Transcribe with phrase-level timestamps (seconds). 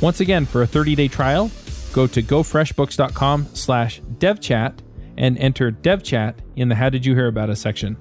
[0.00, 1.50] Once again, for a 30 day trial,
[1.92, 4.78] go to gofreshbooks.com slash devchat
[5.16, 7.96] and enter devchat in the How Did You Hear About Us section.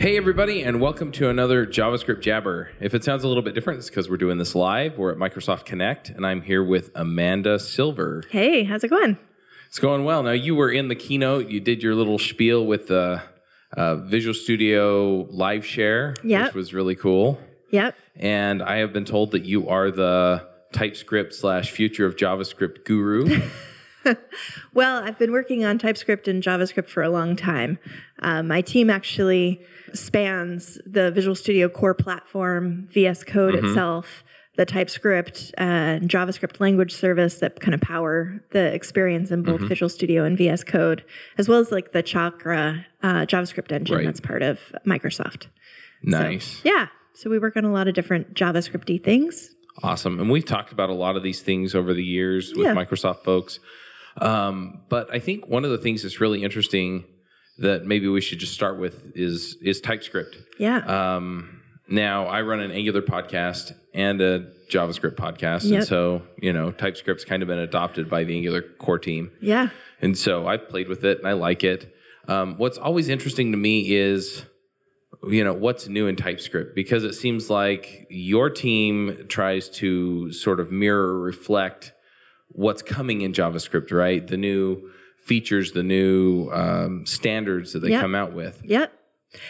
[0.00, 2.70] Hey, everybody, and welcome to another JavaScript Jabber.
[2.80, 4.96] If it sounds a little bit different, it's because we're doing this live.
[4.96, 8.22] We're at Microsoft Connect, and I'm here with Amanda Silver.
[8.30, 9.18] Hey, how's it going?
[9.66, 10.22] It's going well.
[10.22, 13.20] Now, you were in the keynote, you did your little spiel with the
[13.76, 16.46] uh, Visual Studio Live Share, Yep.
[16.46, 17.38] which was really cool.
[17.70, 17.94] Yep.
[18.16, 23.40] And I have been told that you are the TypeScript slash future of JavaScript guru.
[24.72, 27.78] Well, I've been working on TypeScript and JavaScript for a long time.
[28.22, 29.60] Uh, my team actually
[29.92, 34.24] spans the Visual Studio core platform, VS Code itself,
[34.56, 39.60] the TypeScript uh, and JavaScript language service that kind of power the experience in both
[39.60, 41.04] Visual Studio and VS Code,
[41.36, 44.06] as well as like the Chakra uh, JavaScript engine Right.
[44.06, 45.48] that's part of Microsoft.
[46.02, 46.62] nice.
[46.64, 46.86] Yeah.
[47.20, 49.50] So we work on a lot of different JavaScripty things.
[49.82, 50.18] Awesome.
[50.20, 52.74] And we've talked about a lot of these things over the years with Yeah.
[52.74, 53.60] Microsoft folks.
[54.16, 57.04] Um, but I think one of the things that's really interesting
[57.58, 60.38] that maybe we should just start with is is TypeScript.
[60.58, 60.78] Yeah.
[61.16, 66.72] Um, now I run an Angular podcast and a JavaScript podcast, and so you know
[66.72, 69.30] TypeScript's kind of been adopted by the Angular core team.
[69.42, 69.68] yeah.
[70.00, 71.94] And so I've played with it and I like it.
[72.26, 74.44] Um, what's always interesting to me is,
[75.28, 80.60] you know, what's new in TypeScript because it seems like your team tries to sort
[80.60, 81.92] of mirror, reflect
[82.48, 84.26] what's coming in JavaScript, right?
[84.26, 88.00] The new features, the new um, standards that they Yeah.
[88.00, 88.62] come out with.
[88.64, 88.92] Yep.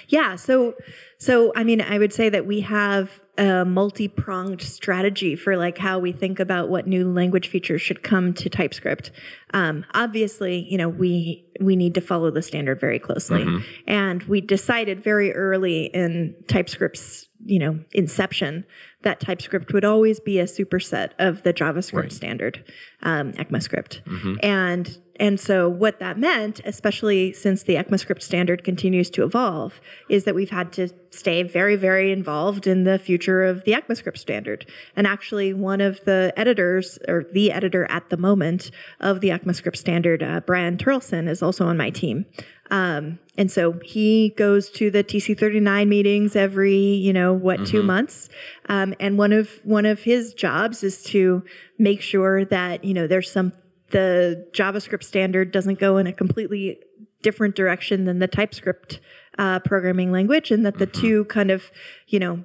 [0.09, 0.37] Yeah.
[0.37, 0.75] So,
[1.19, 5.99] so I mean, I would say that we have a multi-pronged strategy for like how
[5.99, 9.11] we think about what new language features should come to TypeScript.
[9.55, 13.45] Um, obviously, you know, we we need to follow the standard very closely,
[13.87, 18.67] and we decided very early in TypeScript's you know inception
[19.03, 22.13] that TypeScript would always be a superset of the JavaScript Right.
[22.13, 22.63] standard,
[23.03, 24.01] um, ECMAScript,
[24.43, 30.25] and and so what that meant, especially since the ECMAScript standard continues to evolve, is
[30.25, 34.65] that we've had to stay very, very involved in the future of the ECMAScript standard.
[34.97, 39.77] And actually, one of the editors, or the editor at the moment of the ECMAScript
[39.77, 42.25] standard, uh, Brian Terlson, is also on my team.
[42.71, 48.31] Um, and so he goes to the TC39 meetings every, you know, what, two months.
[48.71, 51.45] Um, and one of one of his jobs is to
[51.79, 53.53] make sure that you know there's some
[53.91, 56.81] the JavaScript standard doesn't go in a completely
[57.23, 59.01] different direction than the TypeScript
[59.39, 61.71] uh, programming language, and that the two kind of,
[62.09, 62.43] you know,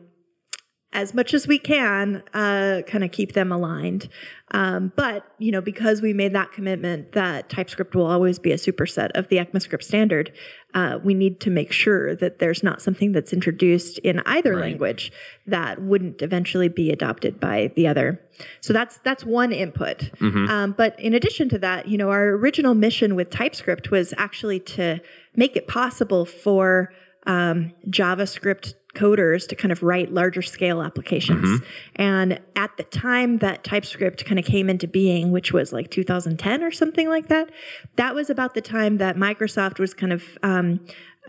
[0.93, 4.07] as much as we can, uh, kind of keep them aligned.
[4.51, 8.55] Um, but you know, because we made that commitment that TypeScript will always be a
[8.55, 10.31] superset of the ECMAScript standard,
[10.73, 14.61] uh, we need to make sure that there's not something that's introduced in either Right.
[14.61, 15.11] language
[15.47, 18.21] that wouldn't eventually be adopted by the other.
[18.61, 20.11] So that's that's one input.
[20.49, 24.59] Um, but in addition to that, you know, our original mission with TypeScript was actually
[24.61, 25.01] to
[25.35, 26.93] make it possible for
[27.27, 31.61] um, JavaScript coders to kind of write larger scale applications.
[31.95, 36.63] And at the time that TypeScript kind of came into being, which was like 2010
[36.63, 37.49] or something like that,
[37.97, 40.79] that was about the time that Microsoft was kind of um,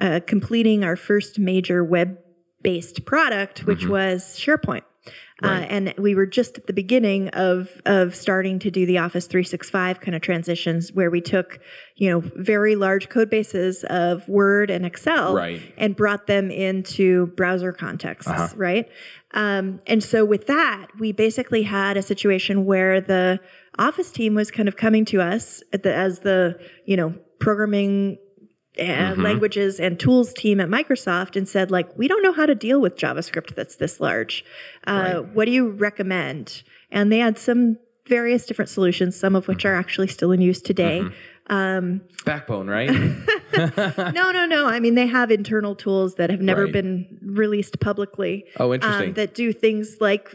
[0.01, 2.19] uh, completing our first major web
[2.67, 4.83] based product, which was SharePoint.
[5.43, 9.27] Uh, and we were just at the beginning of of starting to do the Office
[9.29, 11.61] 365 kind of transitions, where we took
[11.95, 15.61] you know very large code bases of Word and Excel, Right.
[15.77, 18.89] and brought them into browser contexts, right?
[19.33, 23.39] Um, and so with that, we basically had a situation where the
[23.79, 28.19] Office team was kind of coming to us at the, as the you know programming
[28.79, 32.55] uh, languages and tools team at Microsoft and said, like, we don't know how to
[32.55, 34.45] deal with JavaScript that's this large.
[34.87, 36.63] Uh, What do you recommend?
[36.91, 37.79] And they had some
[38.09, 41.03] various different solutions, some of which are actually still in use today.
[42.25, 42.91] Backbone, right?
[43.57, 44.67] no, no, no.
[44.67, 46.73] I mean, they have internal tools that have never Right.
[46.73, 48.45] been released publicly.
[48.59, 49.09] Oh, interesting.
[49.09, 50.35] Um, that do things like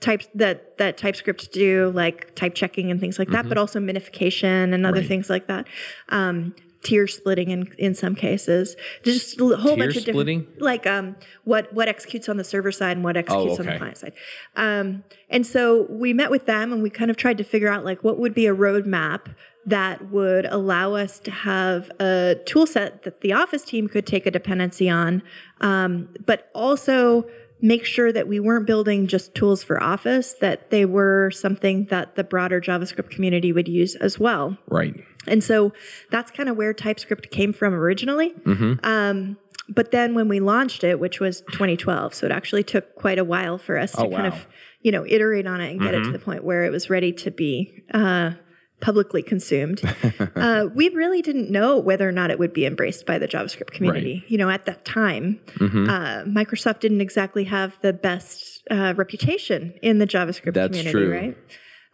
[0.00, 4.72] types that that TypeScript do, like type checking and things like that, but also minification
[4.74, 5.02] and other Mm-hmm.
[5.02, 5.08] Right.
[5.08, 5.66] things like that.
[6.08, 8.76] Um, tier splitting in in some cases.
[9.02, 12.96] Just a whole bunch of different, like um, what what executes on the server side
[12.96, 13.72] and what executes on okay.
[13.72, 14.12] the client side.
[14.56, 17.84] Um, and so we met with them and we kind of tried to figure out
[17.84, 19.34] like what would be a roadmap
[19.66, 24.26] that would allow us to have a tool set that the office team could take
[24.26, 25.22] a dependency on,
[25.60, 27.26] um, but also
[27.60, 32.16] make sure that we weren't building just tools for office, that they were something that
[32.16, 34.56] the broader JavaScript community would use as well.
[34.68, 34.94] right.
[35.26, 35.72] And so
[36.10, 38.34] that's kind of where TypeScript came from originally.
[38.82, 39.36] Um,
[39.68, 43.24] but then when we launched it, which was 2012, so it actually took quite a
[43.24, 44.46] while for us to Oh, kind of,
[44.82, 47.12] you know, iterate on it and get it to the point where it was ready
[47.12, 48.32] to be uh,
[48.80, 49.80] publicly consumed.
[50.36, 53.70] uh, we really didn't know whether or not it would be embraced by the JavaScript
[53.70, 54.24] community.
[54.26, 55.88] You know, at that time, Mm-hmm.
[55.90, 61.12] uh, Microsoft didn't exactly have the best uh, reputation in the JavaScript That's community, true.
[61.12, 61.36] right?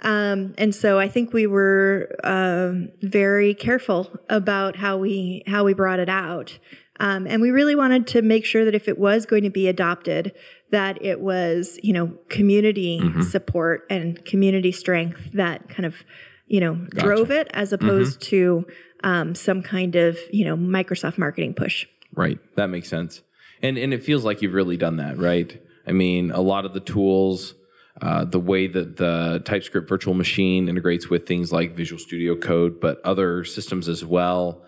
[0.02, 5.72] Um, and so I think we were um, very careful about how we how we
[5.74, 6.58] brought it out,
[7.00, 9.68] um, and we really wanted to make sure that if it was going to be
[9.68, 10.32] adopted,
[10.70, 13.22] that it was you know community Mm-hmm.
[13.22, 16.04] support and community strength that kind of
[16.46, 18.66] you know drove it, as opposed to
[19.02, 21.86] um, some kind of you know Microsoft marketing push.
[22.14, 22.38] Right.
[22.56, 23.22] That makes sense.
[23.62, 25.60] And and it feels like you've really done that, right?
[25.86, 27.54] I mean, a lot of the tools,
[28.02, 32.80] uh, the way that the TypeScript virtual machine integrates with things like Visual Studio Code,
[32.80, 34.62] but other systems as well.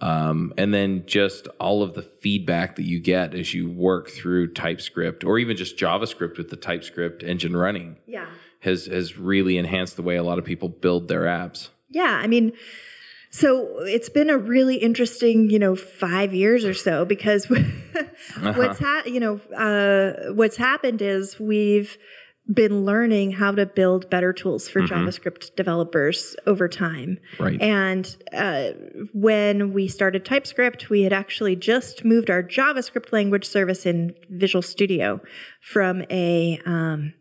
[0.00, 4.54] Um, and then just all of the feedback that you get as you work through
[4.54, 8.26] TypeScript or even just JavaScript with the TypeScript engine running Yeah.
[8.60, 11.68] has has really enhanced the way a lot of people build their apps.
[11.90, 12.52] Yeah, I mean,
[13.30, 17.50] so it's been a really interesting, you know, five years or so because
[18.40, 21.98] what's ha- you know uh, what's happened is we've
[22.52, 27.18] been learning how to build better tools for JavaScript developers over time.
[27.38, 27.60] Right.
[27.60, 28.70] And uh,
[29.14, 34.62] when we started TypeScript, we had actually just moved our JavaScript language service in Visual
[34.62, 35.20] Studio
[35.60, 37.14] from a um,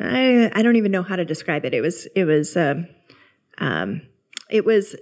[0.00, 1.74] I, I don't even know how to describe it.
[1.74, 2.88] It was it was um,
[3.58, 4.02] um,
[4.50, 4.96] it was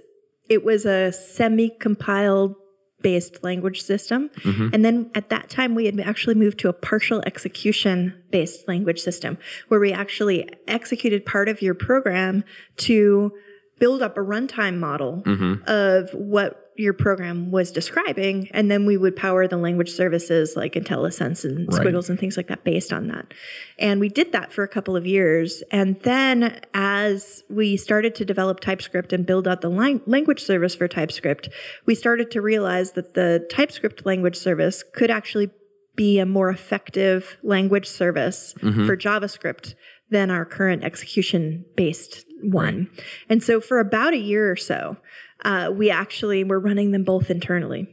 [0.49, 2.55] it was a semi-compiled
[3.01, 4.69] based language system, mm-hmm.
[4.73, 8.99] and then at that time we had actually moved to a partial execution based language
[8.99, 12.43] system where we actually executed part of your program
[12.75, 13.31] to
[13.79, 15.63] build up a runtime model mm-hmm.
[15.67, 20.73] of what your program was describing, and then we would power the language services like
[20.73, 21.75] IntelliSense and Right.
[21.75, 23.33] Squiggles and things like that based on that.
[23.79, 25.63] And we did that for a couple of years.
[25.71, 30.75] And then as we started to develop TypeScript and build out the lang- language service
[30.75, 31.49] for TypeScript,
[31.85, 35.49] we started to realize that the TypeScript language service could actually
[35.95, 38.85] be a more effective language service mm-hmm.
[38.85, 39.73] for JavaScript
[40.09, 42.89] than our current execution based one.
[43.27, 44.97] And so for about a year or so,
[45.45, 47.87] uh, we actually were running them both internally.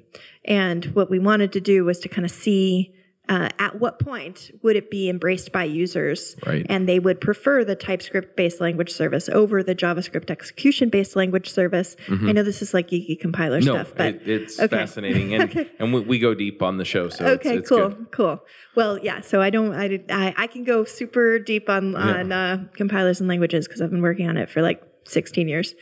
[0.44, 2.90] And what we wanted to do was to kind of see
[3.26, 6.66] uh, at what point would it be embraced by users Right.
[6.68, 11.48] and they would prefer the TypeScript based language service over the JavaScript execution based language
[11.48, 11.96] service.
[12.06, 14.76] I know this is like geeky compiler No, stuff, but it, it's okay.
[14.76, 17.88] fascinating, and and we, we go deep on the show, so Okay, it's, it's cool,
[17.88, 18.06] good.
[18.10, 18.40] cool.
[18.76, 19.22] Well, yeah.
[19.22, 19.72] So I don't.
[19.74, 23.80] I did- I, I can go super deep on on uh, compilers and languages because
[23.80, 25.74] I've been working on it for like 16 years.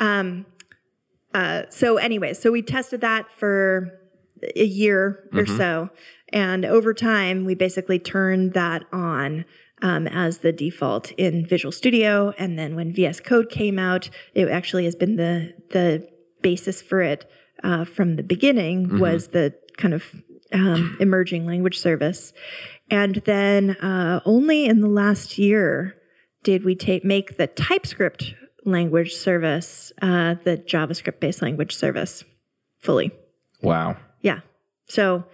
[0.00, 0.46] Um,
[1.38, 3.92] uh, so anyway, so we tested that for
[4.56, 5.90] a year or so,
[6.32, 9.44] and over time we basically turned that on.
[9.80, 14.48] Um, as the default in Visual Studio, and then when VS Code came out, it
[14.48, 16.04] actually has been the the
[16.42, 17.30] basis for it
[17.62, 20.02] uh, from the beginning was the kind of
[20.52, 22.32] um, emerging language service,
[22.90, 25.94] and then uh, only in the last year
[26.42, 28.34] did we take make the TypeScript
[28.70, 32.24] language service uh, the JavaScript based language service
[32.80, 33.10] fully.
[33.62, 33.96] Wow.
[34.20, 34.40] Yeah.
[34.88, 35.24] So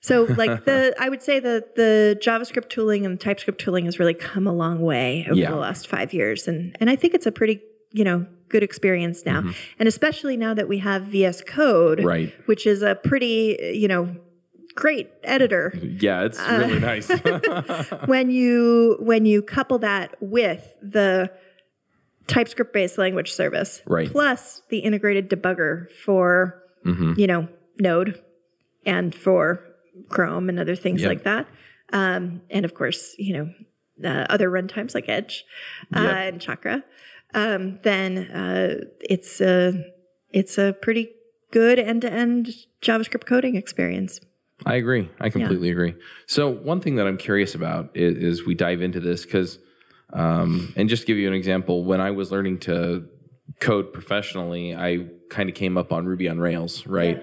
[0.00, 4.14] so like the I would say that the JavaScript tooling and TypeScript tooling has really
[4.14, 5.50] come a long way over Yeah.
[5.50, 6.48] the last five years.
[6.48, 7.60] And and I think it's a pretty,
[7.92, 9.42] you know, good experience now.
[9.78, 12.32] And especially now that we have VS Code, Right.
[12.46, 14.16] which is a pretty, you know,
[14.74, 15.72] great editor.
[15.82, 17.08] Yeah, it's Uh, really nice.
[18.06, 21.30] when you when you couple that with the
[22.28, 24.10] TypeScript based language service, Right.
[24.10, 27.48] plus the integrated debugger for you know
[27.80, 28.22] Node
[28.86, 29.64] and for
[30.08, 31.08] Chrome and other things Yep.
[31.08, 31.46] like that,
[31.92, 35.44] um, and of course you know uh, other runtimes like Edge
[35.94, 36.16] uh, Yep.
[36.16, 36.84] and Chakra,
[37.34, 39.84] um, then uh, it's a
[40.32, 41.10] it's a pretty
[41.50, 42.50] good end to end
[42.82, 44.20] JavaScript coding experience.
[44.66, 45.08] I agree.
[45.20, 45.94] I completely agree.
[46.26, 49.58] So one thing that I'm curious about is, is we dive into this because,
[50.12, 53.06] um, and just to give you an example, when I was learning to
[53.60, 57.22] code professionally, I kind of came up on Ruby on Rails, right?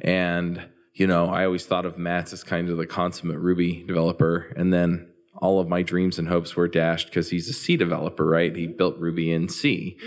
[0.00, 0.62] And
[0.94, 4.72] you know, I always thought of Matz as kind of the consummate Ruby developer, and
[4.72, 8.54] then all of my dreams and hopes were dashed because he's a C developer, right?
[8.56, 9.98] He built Ruby in C,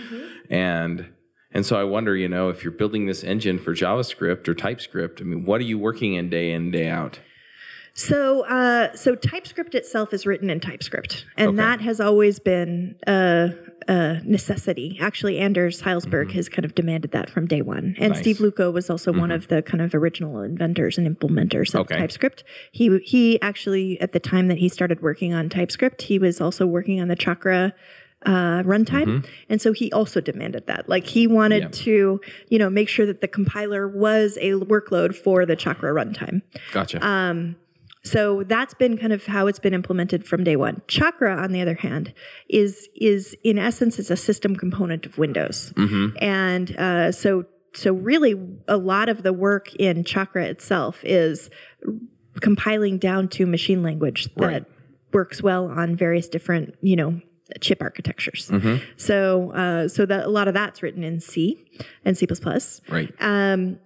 [0.50, 1.10] and
[1.52, 5.22] and so I wonder, you know, if you're building this engine for JavaScript or TypeScript,
[5.22, 7.20] I mean, what are you working in day in day out?
[8.00, 11.58] So, uh, so TypeScript itself is written in TypeScript, and Okay.
[11.58, 13.51] that has always been a,
[13.89, 14.98] a necessity.
[15.01, 18.01] Actually, Anders Hejlsberg has kind of demanded that from day one, and Mm-hmm.
[18.03, 18.12] Nice.
[18.12, 18.22] Mm-hmm.
[18.22, 21.98] Steve Lucco was also one of the kind of original inventors and implementers of Okay.
[21.98, 22.46] TypeScript.
[22.72, 26.65] He he actually at the time that he started working on TypeScript, he was also
[26.65, 27.74] working on the Chakra
[28.25, 30.88] uh, runtime, and so he also demanded that.
[30.88, 31.89] Like he wanted Mm-hmm.
[31.89, 31.96] Yeah.
[32.18, 36.41] to, you know, make sure that the compiler was a workload for the Chakra runtime.
[36.72, 37.06] Gotcha.
[37.06, 37.58] Um,
[38.03, 40.82] So that's been kind of how it's been implemented from day one.
[40.88, 42.13] Chakra, on the other hand,
[42.50, 45.74] is is in essence it's a system component of Windows,
[46.22, 48.36] and uh, so so really
[48.68, 51.50] a lot of the work in Chakra itself is
[52.41, 54.65] compiling down to machine language that Right.
[55.13, 57.20] works well on various different you know
[57.62, 58.50] chip architectures.
[58.98, 61.58] So uh, so that a lot of that's written in C
[62.06, 62.25] and C++.
[62.27, 62.82] plus.
[62.89, 63.13] right.
[63.20, 63.79] Um,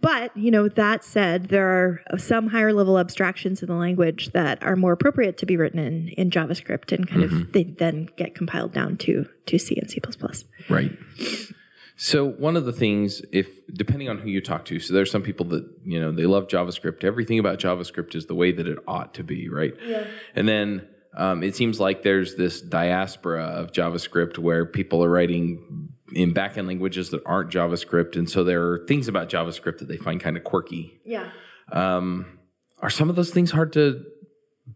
[0.00, 4.62] but you know that said, there are some higher level abstractions in the language that
[4.62, 8.34] are more appropriate to be written in in JavaScript, and kind of they then get
[8.34, 10.00] compiled down to to C and C++.
[10.68, 10.96] Right.
[11.96, 15.22] So one of the things, if depending on who you talk to, so there's some
[15.22, 17.04] people that you know they love JavaScript.
[17.04, 19.74] Everything about JavaScript is the way that it ought to be, right?
[19.84, 20.06] Yeah.
[20.34, 25.89] And then um, it seems like there's this diaspora of JavaScript where people are writing
[26.12, 29.96] in backend languages that aren't JavaScript, and so there are things about JavaScript that they
[29.96, 31.00] find kind of quirky.
[31.04, 31.30] Yeah.
[31.72, 32.38] Um,
[32.80, 34.04] are some of those things hard to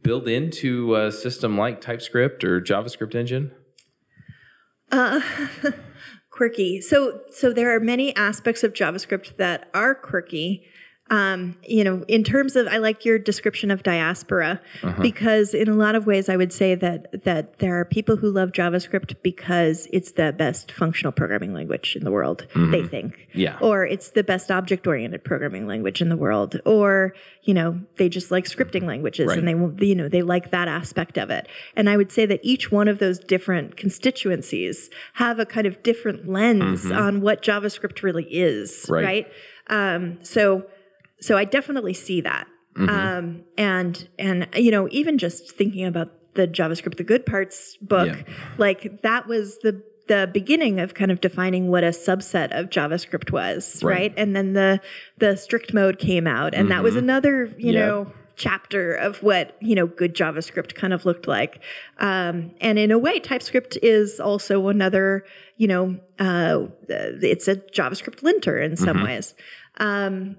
[0.02, 3.52] build into a system like TypeScript or JavaScript engine?
[6.30, 6.80] quirky.
[6.80, 10.64] So so there are many aspects of JavaScript that are quirky.
[11.10, 14.58] Um, you know, in terms of I like your description of diaspora
[15.02, 18.30] because in a lot of ways I would say that that there are people who
[18.30, 23.28] love JavaScript because it's the best functional programming language in the world, they think.
[23.34, 23.58] Yeah.
[23.60, 26.58] Or it's the best object oriented programming language in the world.
[26.64, 29.38] Or, you know, they just like scripting languages Right.
[29.38, 29.46] and
[29.78, 31.48] they you know, they like that aspect of it.
[31.76, 35.82] And I would say that each one of those different constituencies have a kind of
[35.82, 39.04] different lens on what JavaScript really is, Right.
[39.04, 39.32] right?
[39.68, 40.64] Um, so,
[41.20, 42.46] so I definitely see that.
[42.76, 48.08] Um, and and you know, even just thinking about the JavaScript, the good parts book,
[48.08, 48.34] Yeah.
[48.58, 53.30] like that was the the beginning of kind of defining what a subset of JavaScript
[53.30, 53.92] was, Right.
[53.92, 54.14] right?
[54.16, 54.80] And then the
[55.18, 57.86] the strict mode came out, and that was another, you Yeah.
[57.86, 61.60] know, chapter of what you know good JavaScript kind of looked like.
[61.98, 65.24] Um, and in a way, TypeScript is also another,
[65.58, 69.34] you know, uh, it's a JavaScript linter in some ways.
[69.78, 70.36] Um,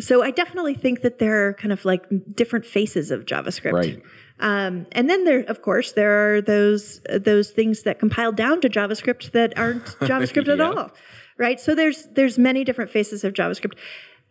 [0.00, 2.04] so I definitely think that there are kind of like
[2.34, 3.72] different faces of JavaScript.
[3.72, 4.02] Right.
[4.40, 8.68] Um, and then there, of course, there are those those things that compile down to
[8.68, 10.90] JavaScript that aren't JavaScript at all,
[11.36, 11.60] right?
[11.60, 13.74] So there's there's many different faces of JavaScript.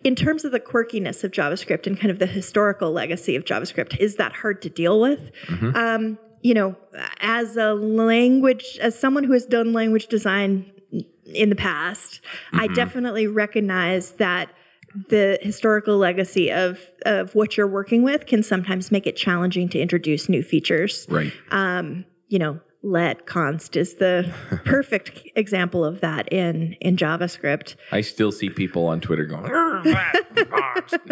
[0.03, 3.97] In terms of the quirkiness of JavaScript and kind of the historical legacy of JavaScript,
[3.99, 5.29] is that hard to deal with?
[5.75, 6.77] Um, you know,
[7.19, 10.71] as a language, as someone who has done language design
[11.25, 12.21] in the past,
[12.53, 14.49] I definitely recognize that
[15.09, 19.79] the historical legacy of of what you're working with can sometimes make it challenging to
[19.79, 21.05] introduce new features.
[21.09, 21.31] Right.
[21.51, 24.31] Um, You know, let const is the
[24.65, 27.75] perfect example of that in in JavaScript.
[27.91, 29.51] I still see people on Twitter going,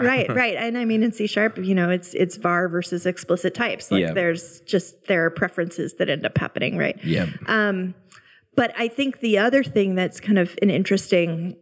[0.00, 0.56] right, right.
[0.56, 3.90] And I mean in C sharp, you know, it's it's var versus explicit types.
[3.90, 4.12] Like Yeah.
[4.12, 6.98] there's just there are preferences that end up happening, right?
[7.04, 7.94] yeah, Um,
[8.54, 11.56] But I think the other thing that's kind of an interesting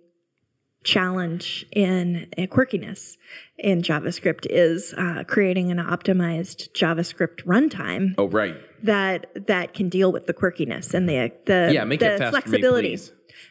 [0.86, 3.16] challenge in uh, quirkiness
[3.58, 10.12] in JavaScript is uh, creating an optimized JavaScript runtime oh right, that that can deal
[10.12, 12.98] with the quirkiness and the the, yeah, make the it fast for me.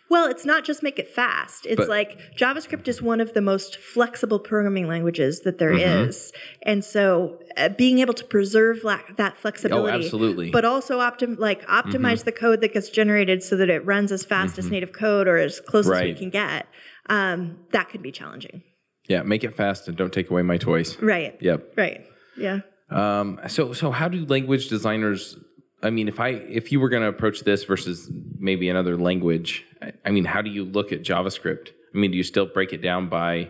[0.10, 1.66] Well, it's not just make it fast.
[1.66, 6.10] It's But- like JavaScript is one of the most flexible programming languages that there Mm-hmm.
[6.10, 10.46] is, and so uh, being able to preserve la- that flexibility, Oh, absolutely.
[10.48, 10.52] Mm-hmm.
[10.54, 14.24] but also optim- like optimize the code that gets generated so that it runs as
[14.24, 16.68] fast as native code or as close as we can get.
[17.08, 18.64] Um, that can be challenging.
[19.08, 20.98] Yeah, make it fast and don't take away my toys.
[21.00, 21.38] Right.
[21.40, 21.74] Yep.
[21.78, 22.06] Right.
[22.38, 22.62] Yeah.
[22.90, 25.38] Um, so so how do language designers?
[25.84, 29.64] I mean, if I if you were going to approach this versus maybe another language,
[29.82, 31.70] I, I mean, how do you look at JavaScript?
[31.94, 33.50] I mean, do you still break it down by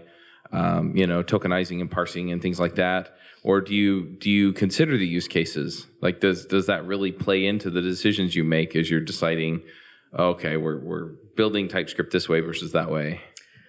[0.51, 4.53] um, you know tokenizing and parsing and things like that, or do you do you
[4.53, 5.87] consider the use cases?
[6.01, 9.63] Like, does does that really play into the decisions you make as you're deciding?
[10.17, 13.21] Okay, we're we're building TypeScript this way versus that way.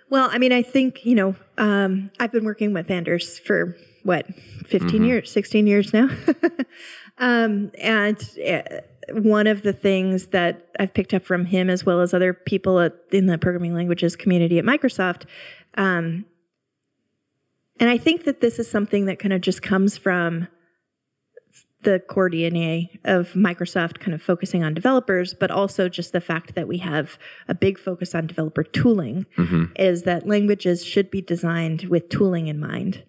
[0.08, 4.26] Well, I mean, I think, you know, um, I've been working with Anders for what,
[4.66, 6.08] 15 years, 16 years now.
[7.18, 8.16] um, and
[8.48, 8.62] uh,
[9.12, 12.78] one of the things that I've picked up from him, as well as other people
[12.78, 15.24] at, in the programming languages community at Microsoft,
[15.76, 16.24] um,
[17.78, 20.48] and I think that this is something that kind of just comes from
[21.82, 26.54] the core DNA of Microsoft kind of focusing on developers, but also just the fact
[26.54, 27.18] that we have
[27.48, 29.26] a big focus on developer tooling
[29.76, 33.04] is that languages should be designed with tooling in mind.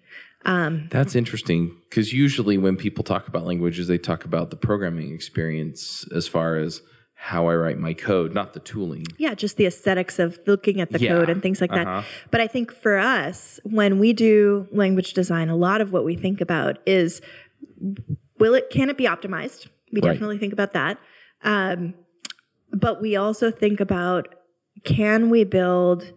[0.46, 6.06] That's interesting because usually when people talk about languages, they talk about the programming experience
[6.16, 6.82] as far as
[7.20, 9.06] how I write my code, not the tooling.
[9.18, 11.84] Yeah, just the aesthetics of looking at the Yeah, code and things like uh-huh.
[11.84, 12.06] that.
[12.30, 16.16] But I think for us, when we do language design, a lot of what we
[16.16, 17.22] think about is
[18.39, 19.67] will it can it be optimized?
[19.91, 20.12] We Right.
[20.13, 20.98] definitely think about that.
[21.44, 21.94] Um,
[22.72, 24.36] but we also think about
[24.84, 26.12] can we build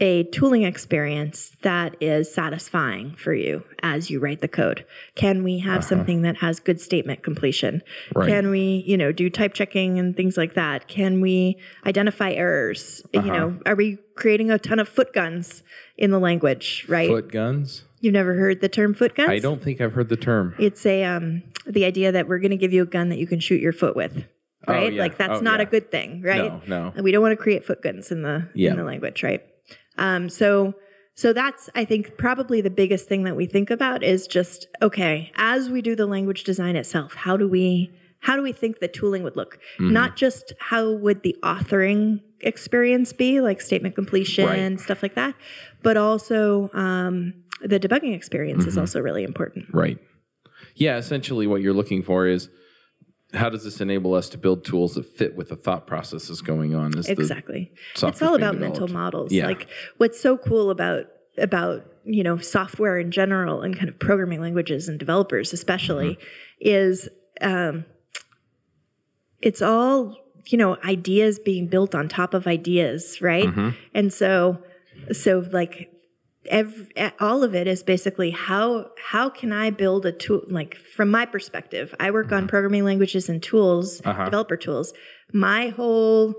[0.00, 4.84] a tooling experience that is satisfying for you as you write the code?
[5.14, 7.76] Can we have something that has good statement completion?
[8.10, 8.20] Uh-huh.
[8.20, 8.28] Right.
[8.28, 10.86] Can we, you know, do type checking and things like that?
[10.88, 13.02] Can we identify errors?
[13.12, 13.32] You Uh-huh.
[13.32, 15.62] know, are we creating a ton of foot guns
[15.96, 17.08] in the language, right?
[17.08, 17.84] Foot guns?
[18.00, 19.30] You've never heard the term foot guns?
[19.30, 20.54] I don't think I've heard the term.
[20.58, 23.26] It's a um the idea that we're going to give you a gun that you
[23.26, 24.24] can shoot your foot with.
[24.68, 24.92] Right?
[24.92, 25.00] yeah.
[25.02, 25.66] Like that's Oh, not yeah.
[25.66, 26.38] a good thing, right?
[26.38, 26.92] No, no.
[26.94, 28.70] And we don't want to create foot guns in the Yeah.
[28.72, 29.42] in the language, right?
[29.98, 30.74] Um so
[31.14, 35.32] so that's I think probably the biggest thing that we think about is just okay,
[35.36, 38.88] as we do the language design itself, how do we how do we think the
[38.88, 39.58] tooling would look?
[39.78, 39.92] Mm-hmm.
[39.92, 44.80] Not just how would the authoring experience be, like statement completion, Right.
[44.80, 45.34] stuff like that,
[45.82, 48.68] but also um, the debugging experience Mm-hmm.
[48.68, 49.66] is also really important.
[49.72, 49.98] Right.
[50.74, 52.48] Yeah, essentially what you're looking for is
[53.36, 56.74] how does this enable us to build tools that fit with the thought processes going
[56.74, 56.92] on?
[56.96, 57.72] Exactly.
[57.94, 59.32] It's all about mental models.
[59.32, 59.46] Yeah.
[59.46, 59.68] Like
[59.98, 61.06] what's so cool about
[61.38, 66.22] about you know software in general and kind of programming languages and developers especially Mm-hmm.
[66.60, 67.08] is
[67.42, 67.84] um,
[69.42, 73.46] it's all you know ideas being built on top of ideas, right?
[73.46, 73.70] Mm-hmm.
[73.94, 74.58] And so
[75.12, 75.92] so like
[76.50, 76.88] every,
[77.20, 81.26] all of it is basically how how can I build a tool like from my
[81.26, 82.48] perspective I work on mm-hmm.
[82.48, 84.24] programming languages and tools uh-huh.
[84.24, 84.92] developer tools.
[85.32, 86.34] My whole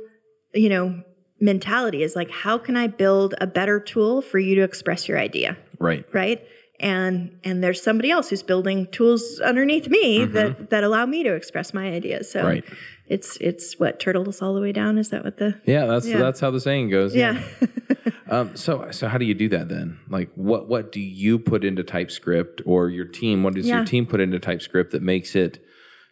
[0.53, 1.03] you know
[1.39, 5.19] mentality is like how can I build a better tool for you to express your
[5.19, 5.57] idea?
[5.79, 6.05] Right.
[6.13, 6.43] right?
[6.79, 10.33] And and there's somebody else who's building tools underneath me mm-hmm.
[10.33, 12.31] that that allow me to express my ideas.
[12.31, 12.63] So Right.
[13.07, 14.97] it's it's what turtles all the way down?
[14.97, 16.17] Is that what the Yeah, that's Yeah.
[16.17, 17.15] that's how the saying goes.
[17.15, 17.41] yeah
[18.29, 19.99] Um, so so how do you do that then?
[20.09, 23.43] Like what what do you put into TypeScript or your team?
[23.43, 23.77] What does Yeah.
[23.77, 25.63] your team put into TypeScript that makes it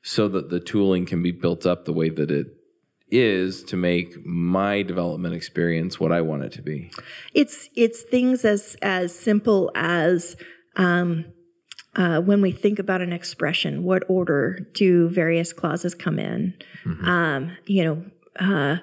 [0.04, 2.48] so that the tooling can be built up the way that it
[3.12, 6.92] is to make my development experience what I want it to be?
[7.34, 10.36] it's it's things as as simple as
[10.78, 11.26] um,
[11.96, 16.54] uh, when we think about an expression, what order do various clauses come in?
[17.06, 18.06] Um, you know,
[18.38, 18.78] uh,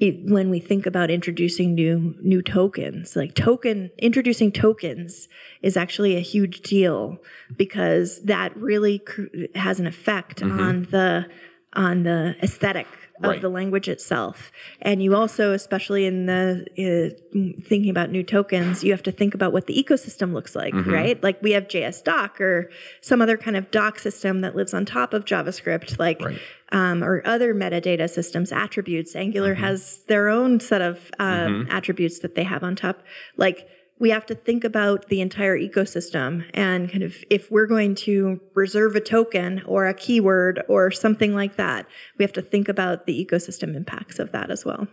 [0.00, 5.28] it, when we think about introducing new new tokens, like token introducing tokens
[5.62, 7.18] is actually a huge deal
[7.56, 11.26] because that really cr- has an effect on the
[11.74, 12.86] on the aesthetic
[13.22, 13.42] of Right.
[13.42, 14.50] the language itself.
[14.80, 19.34] And you also, especially in the uh, thinking about new tokens, you have to think
[19.34, 21.22] about what the ecosystem looks like, right?
[21.22, 22.70] Like we have JSDoc or
[23.02, 26.40] some other kind of doc system that lives on top of JavaScript, like Right.
[26.72, 29.16] Um, or other metadata systems, attributes.
[29.16, 33.02] Angular has their own set of um, attributes that they have on top.
[33.36, 37.94] Like we have to think about the entire ecosystem and kind of if we're going
[37.94, 41.86] to reserve a token or a keyword or something like that,
[42.18, 44.88] we have to think about the ecosystem impacts of that as well.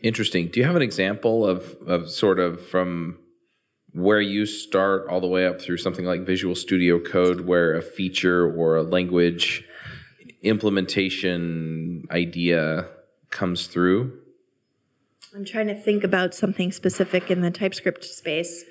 [0.00, 0.48] Interesting.
[0.48, 3.18] Do you have an example of of sort of from
[3.92, 7.82] where you start all the way up through something like Visual Studio Code where a
[7.82, 9.64] feature or a language
[10.42, 12.88] implementation idea
[13.30, 14.18] comes through?
[15.34, 18.64] I'm trying to think about something specific in the TypeScript space.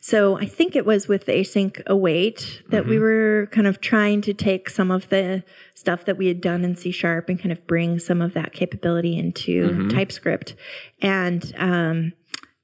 [0.00, 4.34] So I think it was with async await that we were kind of trying to
[4.34, 5.42] take some of the
[5.74, 8.52] stuff that we had done in C sharp and kind of bring some of that
[8.52, 10.54] capability into TypeScript.
[11.00, 12.12] And um,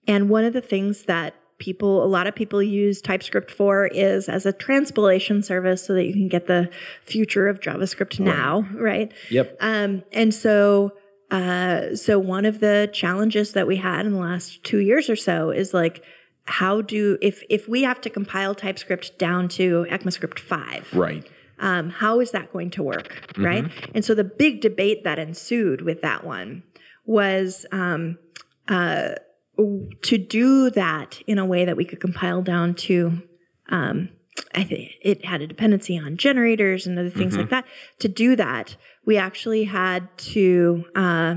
[0.06, 4.28] and one of the things that people, a lot of people use TypeScript for is
[4.28, 6.68] as a transpilation service so that you can get the
[7.04, 9.12] future of JavaScript now, right?
[9.30, 9.58] Yep.
[9.60, 10.90] Um, and so,
[11.30, 15.14] uh, so one of the challenges that we had in the last two years or
[15.14, 16.02] so is like,
[16.46, 21.24] how do if if we have to compile TypeScript down to ECMAScript five, right.
[21.60, 23.70] um, how is that going to work, right?
[23.94, 26.64] And so the big debate that ensued with that one
[27.06, 28.18] was um,
[28.66, 29.10] uh,
[29.56, 33.22] to do that in a way that we could compile down to.
[33.68, 34.08] Um,
[34.54, 37.64] I think it had a dependency on generators and other things like that.
[38.00, 41.36] To do that, we actually had to uh,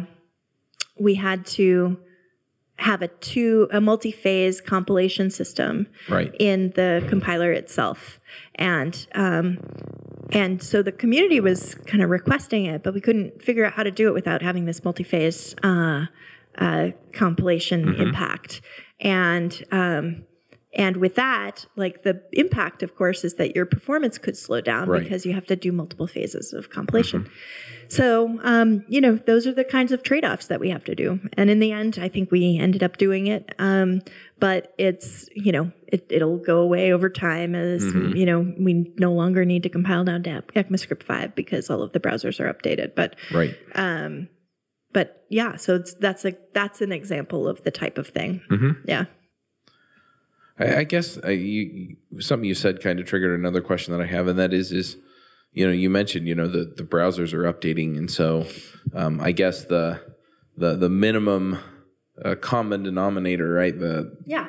[0.98, 1.98] we had to
[2.78, 6.34] have a two a multi-phase compilation system Right.
[6.40, 8.20] in the compiler itself
[8.56, 9.60] and um,
[10.32, 13.84] and so the community was kind of requesting it but we couldn't figure out how
[13.84, 16.08] to do it without having this multi-phase uh,
[16.58, 18.62] uh, compilation impact
[19.00, 20.24] and um,
[20.74, 24.88] and with that like the impact of course is that your performance could slow down
[24.90, 25.04] Right.
[25.04, 27.30] because you have to do multiple phases of compilation
[27.88, 30.96] so, um, you know, those are the kinds of trade offs that we have to
[30.96, 31.20] do.
[31.34, 33.54] And in the end, I think we ended up doing it.
[33.60, 34.02] Um,
[34.40, 39.14] but it's, you know, it, it'll go away over time as, you know, we no
[39.14, 42.96] longer need to compile down to ECMAScript 5 because all of the browsers are updated.
[42.96, 43.56] But, Right.
[44.96, 48.40] But yeah, so it's, that's a, that's an example of the type of thing.
[48.88, 49.06] Yeah.
[50.58, 54.06] I, I guess uh, you, something you said kind of triggered another question that I
[54.06, 54.96] have, and that is, is
[55.52, 58.46] you know, you mentioned you know the the browsers are updating, and so
[58.94, 60.02] um, I guess the
[60.56, 61.60] the the minimum
[62.24, 63.78] uh, common denominator, right?
[63.78, 64.48] The Yeah.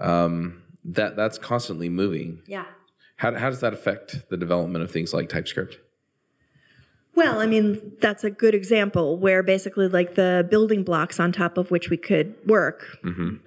[0.00, 2.40] Um, that that's constantly moving.
[2.46, 2.64] Yeah.
[3.16, 5.78] How how does that affect the development of things like TypeScript?
[7.16, 11.56] Well, I mean, that's a good example where basically, like the building blocks on top
[11.56, 12.98] of which we could work,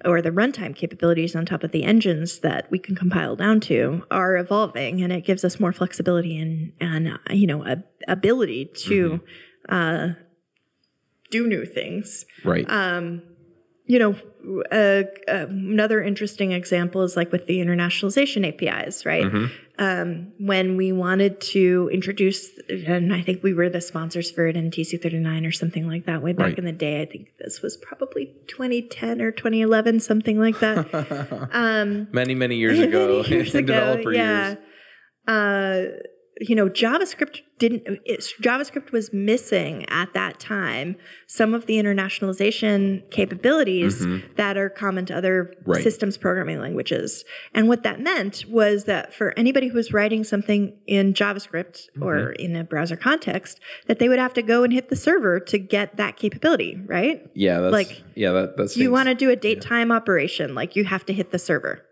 [0.04, 4.04] or the runtime capabilities on top of the engines that we can compile down to,
[4.10, 8.64] are evolving, and it gives us more flexibility and and uh, you know a, ability
[8.74, 9.20] to
[9.68, 10.08] uh,
[11.30, 12.24] do new things.
[12.44, 12.68] Right.
[13.88, 14.14] You know,
[14.70, 19.26] uh, uh, another interesting example is like with the internationalization APIs, right?
[19.80, 24.56] Um, when we wanted to introduce, and I think we were the sponsors for it
[24.56, 26.58] in TC39 or something like that way back Right.
[26.58, 27.00] in the day.
[27.00, 32.08] I think this was probably 2010 or 2011, something like that.
[32.12, 34.48] many many years ago, Many years in ago, developer yeah.
[34.48, 34.58] years.
[35.26, 35.84] Uh,
[36.40, 37.98] you know, JavaScript didn't.
[38.04, 40.96] It's, JavaScript was missing at that time
[41.26, 45.70] some of the internationalization capabilities that are common to other Mm-hmm.
[45.70, 45.82] Right.
[45.82, 47.24] systems programming languages.
[47.54, 52.14] And what that meant was that for anybody who was writing something in JavaScript or
[52.18, 52.40] Mm-hmm.
[52.44, 55.58] in a browser context, that they would have to go and hit the server to
[55.58, 57.28] get that capability, right?
[57.34, 60.74] Yeah, that's Like, yeah that that's You want to do a date time operation, like
[60.76, 61.84] you have to hit the server,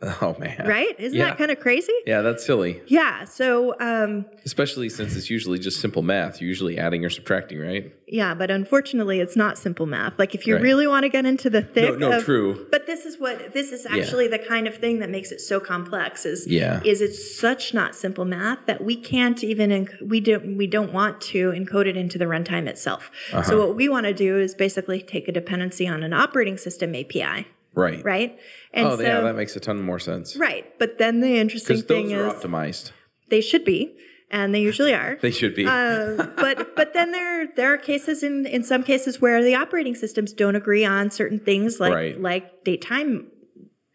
[0.22, 0.94] oh man right?
[0.98, 1.26] Isn't Yeah.
[1.30, 1.92] that kind of crazy?
[2.06, 3.24] yeah that's silly Yeah.
[3.24, 7.92] So, um, especially since it's usually just simple math you're usually adding or subtracting right
[8.10, 10.18] yeah, but unfortunately, it's not simple math.
[10.18, 10.62] Like, if you Right.
[10.62, 12.66] really want to get into the thick no, of, true.
[12.70, 15.60] But this is what this is actually the kind of thing that makes it so
[15.60, 16.24] complex.
[16.24, 16.80] Is Yeah.
[16.86, 20.90] is it's such not simple math that we can't even enc- we don't we don't
[20.94, 23.10] want to encode it into the runtime itself.
[23.30, 23.42] Uh-huh.
[23.42, 26.94] So what we want to do is basically take a dependency on an operating system
[26.94, 28.38] API, right right?
[28.72, 30.64] And oh so, yeah that makes a ton more sense right.
[30.78, 32.92] But then the interesting thing those are is optimized
[33.30, 33.94] they should be,
[34.30, 35.18] and they usually are.
[35.22, 39.20] they should be Uh, but but then there there are cases in in some cases
[39.20, 42.20] where the operating systems don't agree on certain things like Right.
[42.20, 43.30] like date time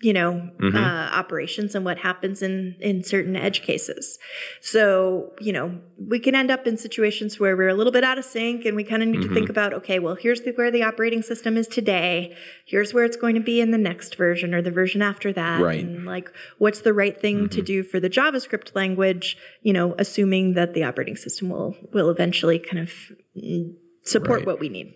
[0.03, 0.77] you know Mm-hmm.
[0.77, 4.17] uh, operations and what happens in in certain edge cases
[4.61, 8.17] so you know we can end up in situations where we're a little bit out
[8.17, 9.33] of sync and we kind of need to Mm-hmm.
[9.33, 12.35] think about okay well here's the, where the operating system is today
[12.65, 15.61] here's where it's going to be in the next version or the version after that
[15.61, 15.85] Right.
[15.85, 15.95] Mm-hmm.
[15.95, 20.53] and like what's the right thing to do for the javascript language you know assuming
[20.55, 22.89] that the operating system will will eventually kind of
[23.37, 24.47] mm, support Right.
[24.47, 24.87] what we need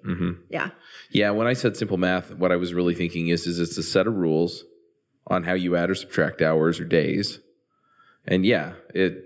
[0.49, 0.69] yeah
[1.11, 3.83] Yeah, when I said simple math, what I was really thinking is is it's a
[3.83, 4.65] set of rules
[5.27, 7.39] on how you add or subtract hours or days.
[8.25, 9.23] And yeah, it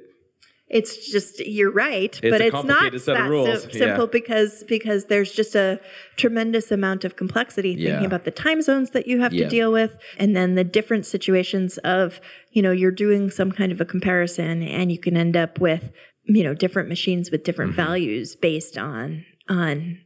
[0.68, 3.78] it's just you're right It's but a it's not complicated set of that sim- yeah.
[3.88, 5.82] simple because because there's just a
[6.16, 8.06] tremendous amount of complexity thinking Yeah.
[8.06, 9.44] about the time zones that you have Yeah.
[9.46, 13.72] to deal with and then the different situations of you know you're doing some kind
[13.74, 15.92] of a comparison and you can end up with
[16.24, 17.88] you know different machines with different Mm-hmm.
[17.88, 19.98] values based on on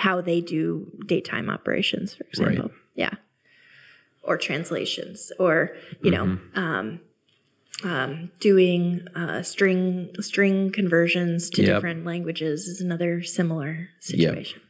[0.00, 2.78] how they do daytime operations for example Right.
[2.94, 3.14] yeah
[4.22, 6.58] or translations or you know Mm-hmm.
[6.58, 7.00] um,
[7.82, 11.76] um, doing uh, string string conversions to Yep.
[11.76, 14.60] different languages is another similar situation.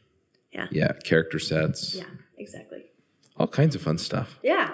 [0.52, 1.94] yeah, yeah character sets.
[1.96, 2.04] Yeah,
[2.38, 2.84] exactly.
[3.36, 4.38] all kinds of fun stuff.
[4.42, 4.72] Yeah.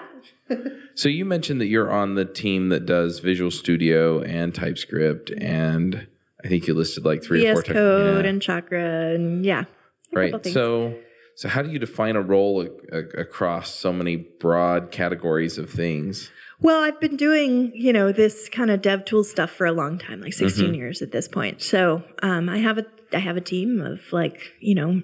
[0.95, 6.07] So you mentioned that you're on the team that does Visual Studio and TypeScript, and
[6.43, 8.29] I think you listed like three or four VS Code yeah.
[8.31, 9.65] and Chakra and yeah.
[10.11, 10.43] right.
[10.43, 10.95] So
[11.37, 15.69] so how do you define a role a- a- across so many broad categories of
[15.69, 16.31] things?
[16.59, 19.99] Well, I've been doing, you know, this kind of dev tool stuff for a long
[19.99, 21.61] time, like 16 years at this point.
[21.61, 25.01] So um, I have a I have a team of like, you know,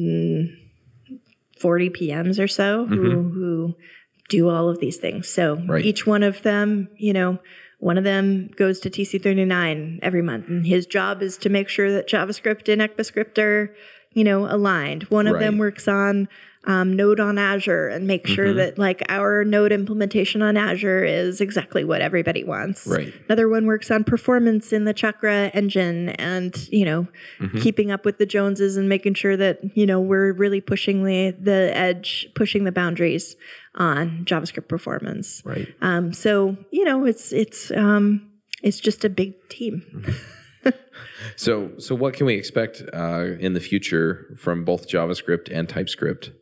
[0.00, 0.46] mm,
[1.58, 3.74] 40 PMs or so who who
[4.28, 5.28] do all of these things.
[5.28, 5.84] So Right.
[5.84, 7.40] each one of them, you know,
[7.80, 11.90] one of them goes to TC39 every month, and his job is to make sure
[11.92, 13.74] that JavaScript and ECMAScript are,
[14.14, 15.04] you know, aligned.
[15.04, 16.28] One of them works on
[16.66, 18.56] um, Node on Azure and make sure Mm-hmm.
[18.56, 22.86] that like our Node implementation on Azure is exactly what everybody wants.
[22.86, 23.12] Right.
[23.28, 27.06] Another one works on performance in the Chakra engine and you know
[27.38, 27.58] Mm-hmm.
[27.58, 31.32] keeping up with the Joneses and making sure that you know we're really pushing the
[31.38, 33.36] the edge, pushing the boundaries
[33.74, 35.42] on JavaScript performance.
[35.44, 35.68] Right.
[35.82, 38.30] Um, so you know it's it's um,
[38.62, 39.82] it's just a big team.
[41.36, 46.32] So so what can we expect uh, in the future from both JavaScript and TypeScript?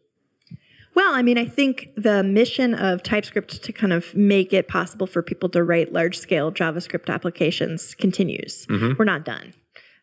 [0.95, 5.07] Well, I mean, I think the mission of TypeScript to kind of make it possible
[5.07, 8.66] for people to write large scale JavaScript applications continues.
[8.99, 9.55] We're not done.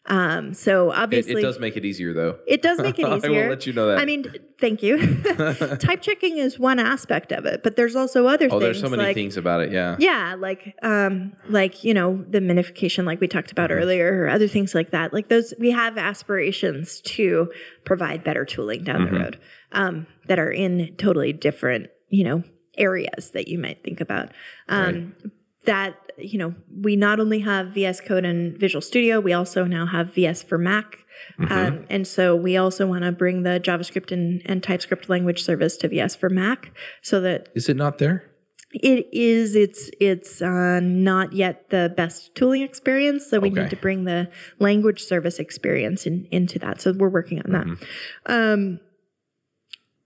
[0.06, 0.92] Um, so Mm-hmm.
[0.92, 2.40] It, obviously, it does make it easier though.
[2.48, 3.32] It does make it easier.
[3.40, 4.00] I will let you know that.
[4.00, 4.26] I mean,
[4.60, 4.98] thank you.
[5.80, 8.54] Type checking is one aspect of it, but there's also other things.
[8.54, 8.62] Oh, things.
[8.62, 9.72] there's so many like, things about it.
[9.72, 9.98] Yeah.
[10.00, 13.80] Yeah, like um, like you know the minification, like we talked about Mm-hmm.
[13.80, 15.14] earlier, or other things like that.
[15.14, 17.52] Like those, we have aspirations to
[17.86, 19.14] provide better tooling down Mm-hmm.
[19.14, 19.40] the road
[19.74, 22.44] um, that are in totally different, you know,
[22.78, 24.32] areas that you might think about.
[24.70, 25.14] Um,
[25.66, 29.86] That you know, we not only have VS Code and Visual Studio, we also now
[29.86, 31.06] have VS for Mac.
[31.40, 31.52] Mm-hmm.
[31.52, 35.76] Um, and so we also want to bring the JavaScript and, and TypeScript language service
[35.78, 38.24] to VS for Mac so that Is it not there?
[38.72, 39.56] it is.
[39.56, 43.62] It's it's uh, not yet the best tooling experience, so we Okay.
[43.62, 44.30] need to bring the
[44.60, 46.80] language service experience in, into that.
[46.80, 47.88] So we're working on that.
[48.28, 48.80] Um,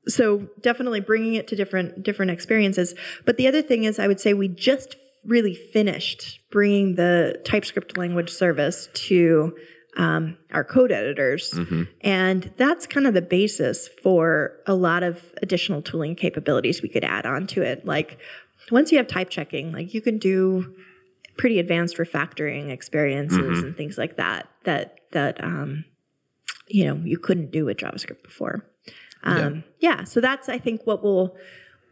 [0.08, 2.96] so definitely bringing it to different different experiences.
[3.26, 7.98] But the other thing is, I would say we just really finished bringing the TypeScript
[7.98, 9.56] language service to
[9.96, 11.54] um, our code editors,
[12.02, 17.04] and that's kind of the basis for a lot of additional tooling capabilities we could
[17.04, 17.86] add onto it.
[17.86, 18.18] Like
[18.72, 20.76] once you have type checking, like you can do
[21.38, 25.86] pretty advanced refactoring experiences and things like that that that um,
[26.68, 28.66] you know you couldn't do with JavaScript before.
[29.26, 30.04] Um, yeah.
[30.04, 31.38] so that's I think what we'll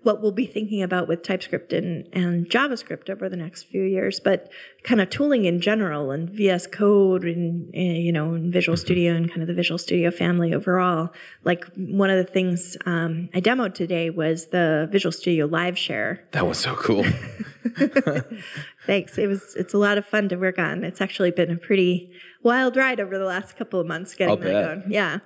[0.03, 4.19] what we'll be thinking about with TypeScript and, and JavaScript over the next few years.
[4.19, 4.51] But
[4.83, 9.13] kind of tooling in general and VS Code and uh, you know and Visual Studio
[9.13, 11.11] and kind of the Visual Studio family overall.
[11.43, 16.23] Like one of the things um, I demoed today was the Visual Studio Live Share.
[16.31, 17.05] That was so cool.
[18.85, 19.17] Thanks.
[19.17, 20.83] It was it's a lot of fun to work on.
[20.83, 22.11] It's actually been a pretty
[22.43, 24.65] wild ride over the last couple of months getting I'll that bet.
[24.65, 24.91] going.
[24.91, 25.19] Yeah.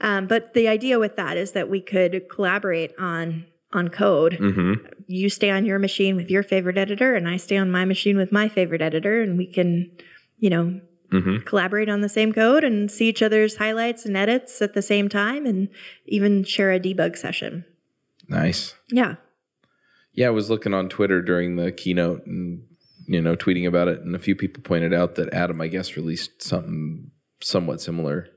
[0.00, 4.38] Um, but the idea with that is that we could collaborate on on code.
[4.40, 4.86] mm-hmm.
[5.06, 8.16] You stay on your machine with your favorite editor, and I stay on my machine
[8.16, 9.90] with my favorite editor, and we can,
[10.38, 11.46] you know, Mm-hmm.
[11.46, 15.08] collaborate on the same code and see each other's highlights and edits at the same
[15.08, 15.70] time, and
[16.04, 17.64] even share a debug session.
[18.28, 18.74] Nice.
[18.90, 19.14] Yeah.
[20.12, 22.62] Yeah, I was looking on Twitter during the keynote and
[23.06, 25.96] you know tweeting about it, and a few people pointed out that Atom, I guess,
[25.96, 28.28] released something somewhat similar.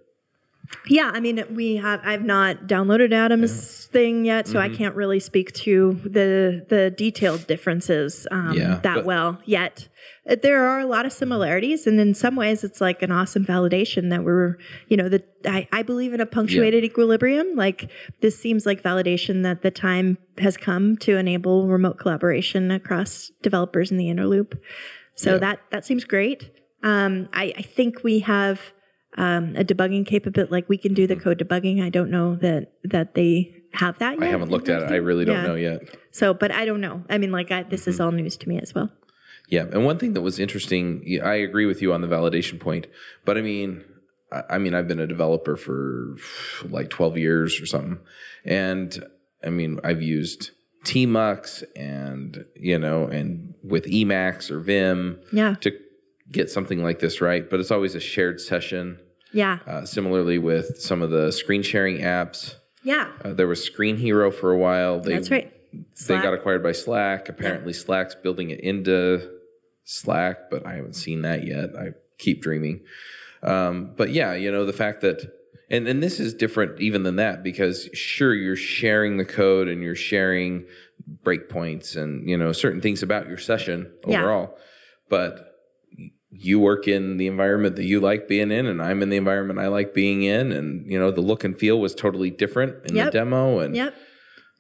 [0.87, 1.99] Yeah, I mean, we have.
[2.03, 4.73] I've not downloaded Atom's thing yet, so Mm-hmm.
[4.73, 9.87] I can't really speak to the the detailed differences um, Yeah, that but- well yet.
[10.29, 13.45] Uh, There are a lot of similarities, and in some ways, it's like an awesome
[13.45, 17.55] validation that we're, you know, that I, I believe in a punctuated equilibrium.
[17.55, 17.89] Like
[18.21, 23.91] this seems like validation that the time has come to enable remote collaboration across developers
[23.91, 24.59] in the inner loop.
[25.15, 25.37] So Yeah.
[25.39, 26.49] that that seems great.
[26.83, 28.73] Um, I, I think we have
[29.17, 30.51] um, a debugging capability.
[30.51, 31.81] Like we can do the code debugging.
[31.83, 34.23] I don't know that that they have that yet.
[34.23, 34.91] I haven't looked at it.
[34.91, 35.47] I really don't Yeah.
[35.47, 35.81] know yet.
[36.11, 37.03] So, but I don't know.
[37.09, 38.89] I mean, like I, this is all news to me as well.
[39.47, 42.87] Yeah, and one thing that was interesting, I agree with you on the validation point,
[43.25, 43.83] but I mean,
[44.49, 46.15] I, mean, I've been a developer for
[46.63, 47.99] like twelve years or something,
[48.45, 49.03] and
[49.43, 50.51] I mean, I've used
[50.85, 55.71] Tmux and you know, and with Emacs or Vim Yeah, to
[56.31, 58.99] get something like this right, but it's always a shared session.
[59.33, 63.11] yeah, Uh, similarly, with some of the screen sharing apps, yeah.
[63.23, 64.99] uh, there was Screenhero for a while.
[64.99, 65.51] They, That's right.
[66.07, 67.29] They got acquired by Slack.
[67.29, 69.29] Apparently, Slack's building it into
[69.85, 71.69] Slack, but I haven't seen that yet.
[71.77, 72.81] I keep dreaming.
[73.43, 75.21] Um, but yeah, you know, the fact that,
[75.69, 79.81] And and this is different even than that because sure you're sharing the code and
[79.81, 80.65] you're sharing
[81.23, 84.19] breakpoints and you know certain things about your session Yeah.
[84.19, 84.57] overall,
[85.09, 85.50] but
[86.33, 89.59] you work in the environment that you like being in and I'm in the environment
[89.59, 92.95] I like being in and you know the look and feel was totally different in
[92.95, 93.05] Yep.
[93.07, 93.93] the demo and Yep.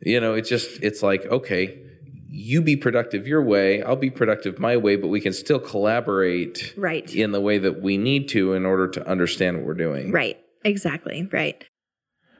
[0.01, 1.79] you know it's just it's like okay
[2.33, 6.73] you be productive your way I'll be productive my way but we can still collaborate
[6.77, 7.13] Right.
[7.15, 10.11] in the way that we need to in order to understand what we're doing.
[10.11, 10.37] Right.
[10.63, 11.27] Exactly.
[11.31, 11.63] Right.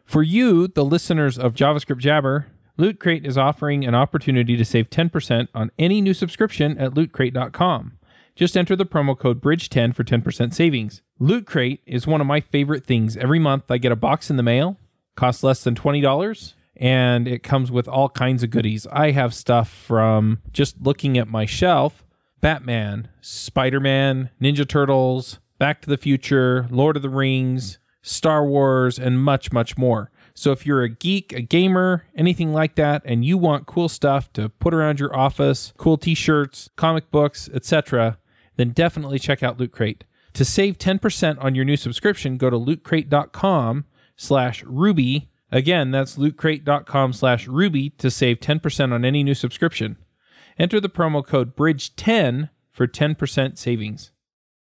[0.06, 4.89] For you, the listeners of JavaScript Jabber, Loot Crate is offering an opportunity to save
[4.89, 7.98] 10% on any new subscription at lootcrate.com.
[8.36, 11.02] Just enter the promo code BRIDGE10 for 10% savings.
[11.20, 13.17] Loot Crate is one of my favorite things.
[13.17, 14.78] Every month I get a box in the mail,
[15.15, 18.88] costs less than $20, and it comes with all kinds of goodies.
[18.91, 22.04] I have stuff from just looking at my shelf
[22.39, 28.98] Batman, Spider Man, Ninja Turtles, Back to the Future, Lord of the Rings, Star Wars,
[28.98, 30.10] and much, much more.
[30.34, 34.32] So if you're a geek, a gamer, anything like that, and you want cool stuff
[34.34, 38.17] to put around your office, cool t-shirts, comic books, etc.,
[38.58, 40.04] then definitely check out Loot Crate.
[40.34, 45.30] To save 10% on your new subscription, go to lootcrate.com slash ruby.
[45.52, 49.98] Again, that's lootcrate.com slash ruby to save 10% on any new subscription.
[50.58, 54.12] Enter the promo code BRIDGE10 for 10% savings.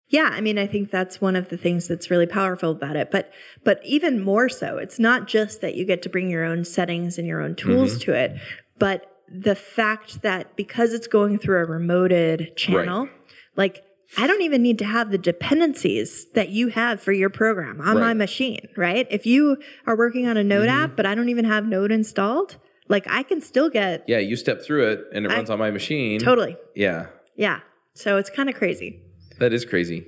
[0.10, 3.12] Yeah, I mean, I think that's one of the things that's really powerful about it.
[3.12, 3.32] But
[3.64, 7.18] but even more so, it's not just that you get to bring your own settings
[7.18, 8.12] and your own tools mm-hmm.
[8.12, 8.38] to it,
[8.80, 13.10] but the fact that because it's going through a remoted channel,
[13.58, 13.84] like
[14.18, 18.00] I don't even need to have the dependencies that you have for your program on
[18.00, 19.06] my machine, right?
[19.10, 20.84] If you are working on a Node mm-hmm.
[20.84, 24.38] app, but I don't even have Node installed, like I can still get Yeah, you
[24.38, 26.20] step through it and it I- runs on my machine.
[26.22, 26.56] totally.
[26.76, 27.60] Yeah, Yeah.
[27.94, 29.02] So it's kind of crazy.
[29.40, 30.08] That is crazy.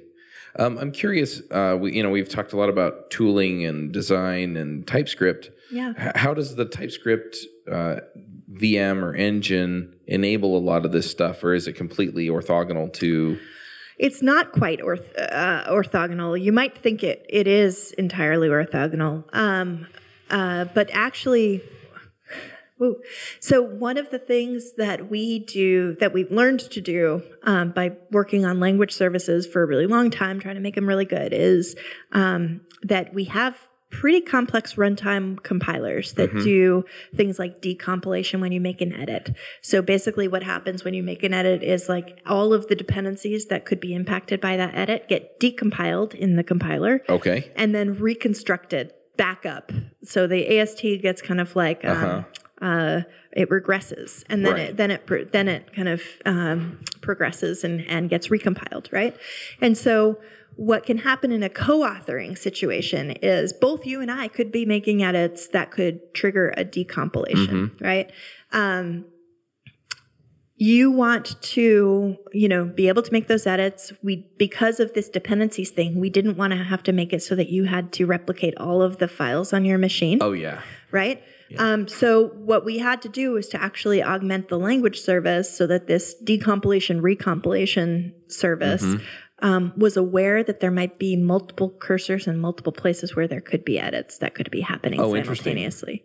[0.58, 1.42] Um, I'm curious.
[1.52, 5.52] Uh, we, you know, we've talked a lot about tooling and design and TypeScript.
[5.72, 5.94] Yeah.
[5.98, 7.38] H- how does the TypeScript
[7.72, 7.98] uh,
[8.52, 13.39] VM or engine enable a lot of this stuff, or is it completely orthogonal to?
[13.98, 16.42] It's not quite orth- uh, orthogonal.
[16.42, 19.88] You might think it it is entirely orthogonal, um,
[20.32, 21.62] uh, but actually,
[22.80, 22.96] woo.
[23.39, 27.92] so one of the things that we do that we've learned to do um, by
[28.12, 31.34] working on language services for a really long time, trying to make them really good,
[31.34, 31.76] is
[32.12, 33.58] um, that we have
[33.92, 39.36] pretty complex runtime compilers that do things like decompilation when you make an edit.
[39.63, 43.48] So basically what happens when you make an edit is like all of the dependencies
[43.48, 47.52] that could be impacted by that edit get decompiled in the compiler Okay.
[47.56, 49.72] and then reconstructed back up.
[50.04, 52.26] So the AST gets kind of like um,
[52.62, 54.69] uh, it regresses, and then Right.
[54.69, 59.15] it then it then it kind of um, progresses and and gets recompiled, right?
[59.62, 60.19] And so
[60.56, 65.02] what can happen in a co-authoring situation is both you and I could be making
[65.02, 68.12] edits that could trigger a decompilation, right?
[68.52, 69.06] Um,
[70.62, 75.08] you want to you know be able to make those edits we because of this
[75.08, 78.06] dependencies thing we didn't want to have to make it so that you had to
[78.06, 80.62] replicate all of the files on your machine Oh yeah.
[80.91, 81.24] right
[81.57, 85.65] um, so what we had to do was to actually augment the language service so
[85.67, 88.85] that this decompilation recompilation service
[89.41, 93.63] um, was aware that there might be multiple cursors and multiple places where there could
[93.65, 96.03] be edits that could be happening Oh, simultaneously.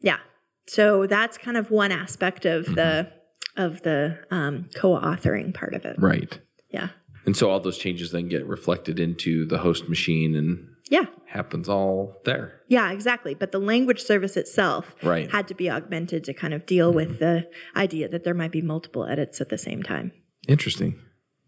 [0.00, 0.18] Yeah.
[0.66, 3.10] So that's kind of one aspect of the
[3.56, 5.96] of the um, co-authoring part of it.
[5.98, 6.38] Right.
[6.70, 6.88] yeah.
[7.26, 11.68] And so all those changes then get reflected into the host machine and yeah happens
[11.68, 12.60] all there.
[12.68, 13.34] Yeah, exactly.
[13.34, 15.30] But the language service itself Right.
[15.30, 17.24] had to be augmented to kind of deal with mm-hmm.
[17.24, 20.12] the idea that there might be multiple edits at the same time.
[20.46, 21.00] Interesting.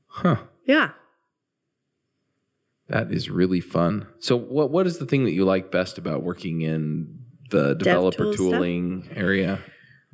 [0.07, 0.37] Huh.
[0.65, 0.93] Yeah.
[2.89, 4.07] That is really fun.
[4.19, 7.19] So what what is the thing that you like best about working in
[7.51, 8.51] the developer tools stuff?
[8.51, 9.61] tooling area?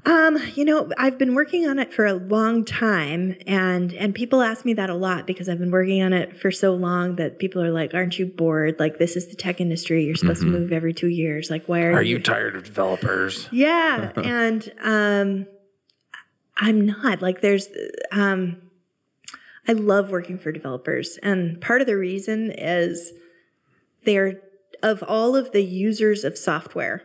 [0.06, 4.40] Um, you know, I've been working on it for a long time and and people
[4.40, 7.38] ask me that a lot because I've been working on it for so long that
[7.38, 8.78] people are like, "Aren't you bored?
[8.78, 10.04] Like this is the tech industry.
[10.04, 11.50] You're supposed to move every 2 years.
[11.50, 11.98] Like why are, Mm-hmm.
[11.98, 13.48] Are you tired of developers?
[13.52, 15.46] Yeah, and um,
[16.56, 17.20] I'm not.
[17.20, 17.68] Like, there's,
[18.12, 18.56] um,
[19.68, 23.12] I love working for developers, and part of the reason is
[24.04, 24.40] they're
[24.82, 27.02] of all of the users of software,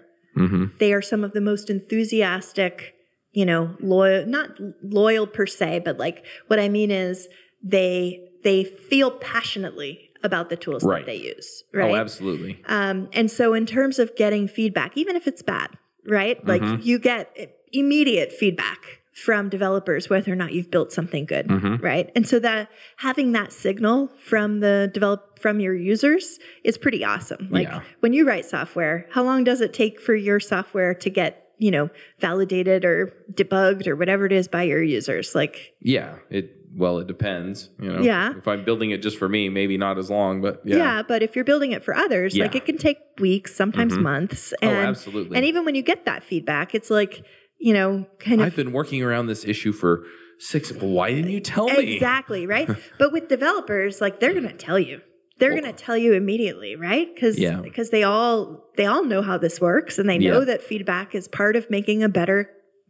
[0.79, 2.93] they are some of the most enthusiastic.
[3.33, 7.27] You know, loyal, not loyal per se, but like what I mean is
[7.61, 10.99] they they feel passionately about the tools Right.
[10.99, 11.63] that they use.
[11.73, 11.91] Right.
[11.91, 12.61] Oh, absolutely.
[12.65, 15.71] Um, and so, in terms of getting feedback, even if it's bad,
[16.07, 16.37] right?
[16.47, 16.81] Like Mm-hmm.
[16.81, 17.35] you get
[17.73, 21.77] immediate feedback from developers whether or not you've built something good, Mm-hmm.
[21.83, 22.11] right?
[22.17, 27.47] And so that having that signal from the develop from your users is pretty awesome.
[27.49, 27.81] Like Yeah.
[28.01, 31.71] when you write software, how long does it take for your software to get you
[31.71, 31.89] know
[32.19, 35.33] validated or debugged or whatever it is by your users?
[35.33, 36.15] Like Yeah.
[36.29, 37.69] It well, it depends.
[37.81, 38.01] You know.
[38.01, 38.33] Yeah.
[38.37, 40.75] If I'm building it just for me, maybe not as long, but Yeah.
[40.75, 41.03] yeah.
[41.07, 44.53] but if you're building it for others, like it can take weeks, sometimes months.
[44.61, 45.37] Oh, absolutely.
[45.37, 47.23] And even when you get that feedback, it's like,
[47.59, 50.03] you know, kind of I've been working around this issue for
[50.39, 50.71] six.
[50.71, 51.93] Well, why didn't you tell me?
[51.93, 52.69] exactly, right?
[52.99, 55.01] but with developers, like they're going to tell you.
[55.37, 57.13] They're going to tell you immediately, right?
[57.13, 57.59] Because Yeah.
[57.61, 60.45] because they all they all know how this works and they know Yeah.
[60.45, 62.49] that feedback is part of making a better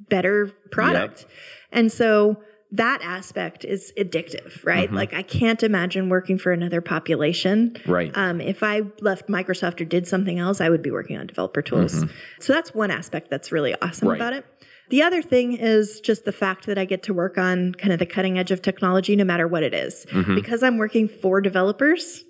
[0.10, 1.26] better product.
[1.72, 2.38] And so
[2.72, 4.88] that aspect is addictive, right?
[4.88, 4.96] Mm-hmm.
[4.96, 8.12] Like I can't imagine working for another population Right.
[8.16, 11.62] Um, if I left Microsoft or did something else, I would be working on developer
[11.62, 12.04] tools.
[12.40, 14.08] So that's one aspect that's really awesome Mm-hmm.
[14.10, 14.16] Right.
[14.18, 14.46] about it.
[14.90, 18.00] The other thing is just the fact that I get to work on kind of
[18.00, 20.06] the cutting edge of technology no matter what it is.
[20.12, 20.36] Mm-hmm.
[20.36, 22.24] Because I'm working for developers,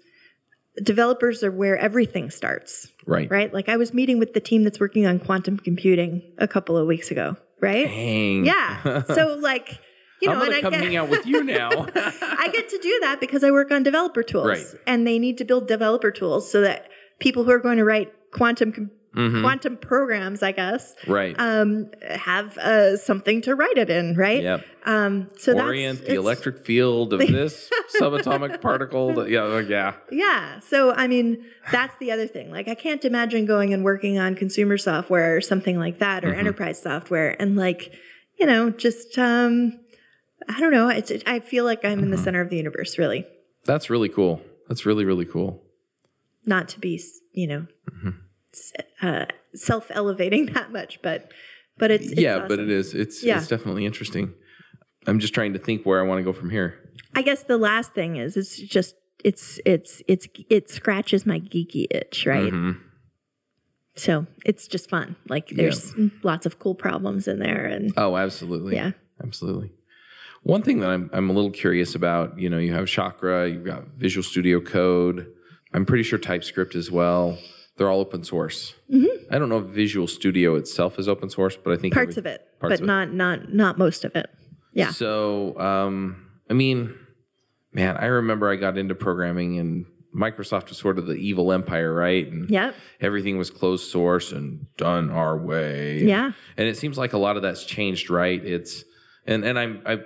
[0.82, 3.30] developers are where everything starts, right.
[3.30, 3.54] right?
[3.54, 6.88] Like I was meeting with the team that's working on quantum computing a couple of
[6.88, 7.88] weeks ago, right?
[7.88, 8.46] Dang.
[8.46, 9.04] Yeah.
[9.04, 9.80] So like,
[10.22, 11.70] you know, I'm gonna and come I get, hang out with you now.
[11.96, 14.66] I get to do that because I work on developer tools, Right.
[14.88, 16.90] and they need to build developer tools so that
[17.20, 21.36] people who are going to write quantum com- quantum programs, I guess, right.
[21.40, 24.44] um, have uh, something to write it in, right?
[24.44, 24.66] yep.
[24.86, 29.28] Um, so Orient that's the electric field of this subatomic particle.
[29.28, 29.44] Yeah.
[29.46, 29.94] uh, Yeah.
[30.12, 30.60] Yeah.
[30.60, 32.52] So I mean, that's the other thing.
[32.52, 36.34] Like, I can't imagine going and working on consumer software or something like that, or
[36.34, 37.94] enterprise software, and like,
[38.40, 39.80] you know, just um,
[40.50, 40.90] I don't know.
[40.90, 43.26] It's it, I feel like I'm in the center of the universe, really.
[43.66, 44.42] That's really cool.
[44.68, 45.64] That's really really cool.
[46.46, 47.02] not to be
[47.34, 47.66] you know
[48.04, 48.14] s-
[49.02, 51.32] uh, self elevating that much but
[51.78, 52.94] but it's, it's yeah, but it is.
[52.94, 53.38] It's Yeah.
[53.38, 54.34] it's definitely interesting.
[55.08, 56.70] I'm just trying to think where I want to go from here.
[57.16, 61.86] i guess the last thing is it's just it's it's it's it scratches my geeky
[61.92, 62.78] itch right Mhm.
[63.96, 65.94] so it's just fun like there's
[66.24, 68.76] lots of cool problems in there and Oh, absolutely.
[68.76, 68.92] Yeah.
[69.24, 69.72] Absolutely.
[70.44, 73.64] One thing that I'm I'm a little curious about, you know, you have Chakra, you've
[73.64, 75.28] got Visual Studio Code.
[75.74, 77.38] I'm pretty sure TypeScript as well.
[77.78, 78.74] They're all open source.
[78.94, 79.34] Mm-hmm.
[79.34, 82.32] I don't know if Visual Studio itself is open source, but I think parts every-
[82.32, 82.86] of it parts but of it.
[82.88, 84.28] not not not most of it
[84.74, 86.94] yeah So, um, I mean,
[87.74, 91.94] man, I remember I got into programming and Microsoft was sort of the evil empire,
[91.94, 92.26] right?
[92.32, 92.76] And Yep.
[93.02, 96.04] everything was closed source and done our way.
[96.04, 96.32] Yeah.
[96.56, 98.42] And it seems like a lot of that's changed, right?
[98.44, 98.86] It's
[99.28, 100.00] and and I'm I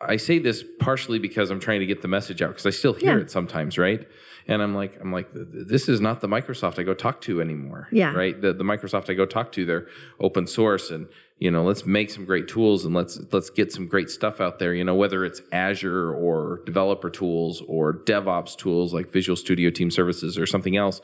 [0.00, 2.92] I say this partially because I'm trying to get the message out because I still
[2.94, 3.22] hear Yeah.
[3.22, 4.06] it sometimes, right?
[4.46, 7.22] And I'm like, I'm like, th- th- this is not the Microsoft I go talk
[7.22, 7.88] to anymore.
[7.90, 8.12] Yeah.
[8.12, 8.38] Right.
[8.38, 9.86] The the Microsoft I go talk to, they're
[10.20, 11.06] open source and
[11.38, 14.58] you know, let's make some great tools and let's let's get some great stuff out
[14.58, 14.74] there.
[14.74, 19.90] You know, whether it's Azure or developer tools or DevOps tools like Visual Studio Team
[19.90, 21.00] Services or something else.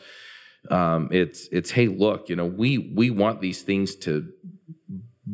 [0.71, 4.31] Um, it's it's hey, look, you know, we we want these things to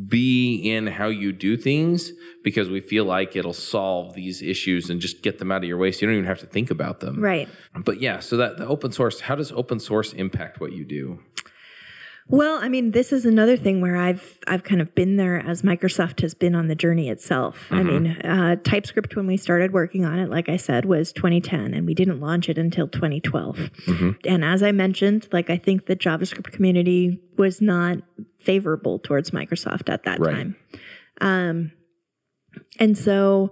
[0.07, 2.11] be in how you do things
[2.47, 5.77] because we feel like it'll solve these issues and just get them out of your
[5.77, 7.19] way so you don't even have to think about them.
[7.21, 10.85] right But yeah, so that the open source, how does open source impact what you
[10.85, 11.19] do?
[12.29, 15.61] Well, I mean, this is another thing where I've I've kind of been there as
[15.61, 17.67] Microsoft has been on the journey itself.
[17.71, 21.73] I mean, uh, TypeScript when we started working on it, like I said, was 2010,
[21.73, 23.69] and we didn't launch it until 2012.
[24.25, 27.99] And as I mentioned, like I think the JavaScript community was not
[28.39, 30.35] favorable towards Microsoft at that Right.
[30.35, 30.55] time.
[31.21, 31.71] Um,
[32.79, 33.51] and so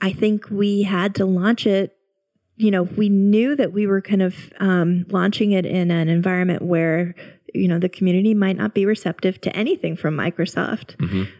[0.00, 1.96] I think we had to launch it
[2.56, 6.62] you know, we knew that we were kind of um, launching it in an environment
[6.62, 7.14] where,
[7.54, 10.94] you know, the community might not be receptive to anything from Microsoft.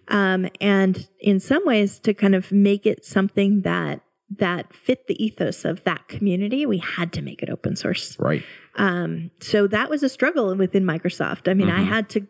[0.09, 4.01] Um, and in some ways, to kind of make it something that
[4.39, 8.19] that fit the ethos of that community, we had to make it open source.
[8.19, 8.43] Right.
[8.77, 11.51] Um, so that was a struggle within Microsoft.
[11.51, 12.27] I mean, I had to,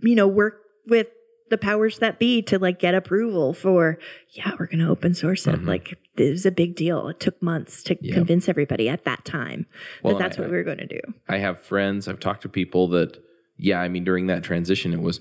[0.00, 1.08] you know, work with
[1.50, 3.98] the powers that be to like get approval for,
[4.30, 5.56] yeah, we're going to open source it.
[5.56, 5.68] Mm-hmm.
[5.68, 7.08] Like it was a big deal.
[7.08, 9.66] It took months to convince everybody at that time
[10.02, 11.00] Well, that that's I- what we were going to do.
[11.28, 13.22] I have friends, I've talked to people that,
[13.58, 15.20] yeah, I mean, during that transition, it was,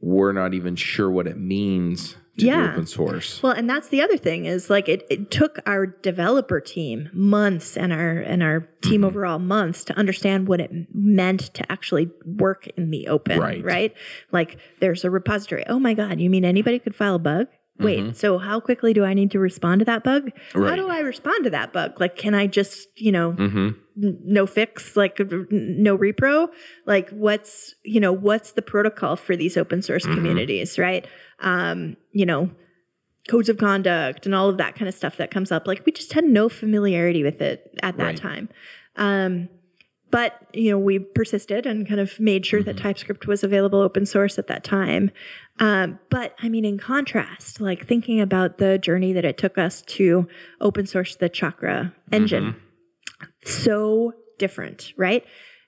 [0.00, 2.72] we're not even sure what it means to Yeah.
[2.72, 3.42] open source.
[3.42, 7.76] Well, and that's the other thing is like it, it took our developer team months
[7.76, 9.04] and our and our team mm-hmm.
[9.04, 13.38] overall months to understand what it meant to actually work in the open.
[13.38, 13.62] Right.
[13.62, 13.94] Right.
[14.32, 15.64] Like there's a repository.
[15.66, 17.48] Oh my God, you mean anybody could file a bug?
[17.80, 20.30] Wait, so how quickly do I need to respond to that bug?
[20.52, 22.00] How do I respond to that bug?
[22.00, 23.68] Like, can I just, you know, Mm-hmm.
[24.02, 26.48] n- no fix, like n- no repro?
[26.86, 30.14] Like, what's, you know, what's the protocol for these open source Mm-hmm.
[30.14, 31.06] communities, right?
[31.40, 32.50] um, you know,
[33.28, 35.66] codes of conduct and all of that kind of stuff that comes up.
[35.66, 38.16] Like we just had no familiarity with it at that Right.
[38.16, 38.48] time.
[38.96, 39.48] Um,
[40.10, 44.06] but you know, we persisted and kind of made sure that TypeScript was available open
[44.06, 45.10] source at that time.
[45.58, 49.82] Um, but I mean, in contrast, like thinking about the journey that it took us
[49.82, 50.26] to
[50.60, 52.56] open source the Chakra engine,
[53.44, 55.24] so different, right?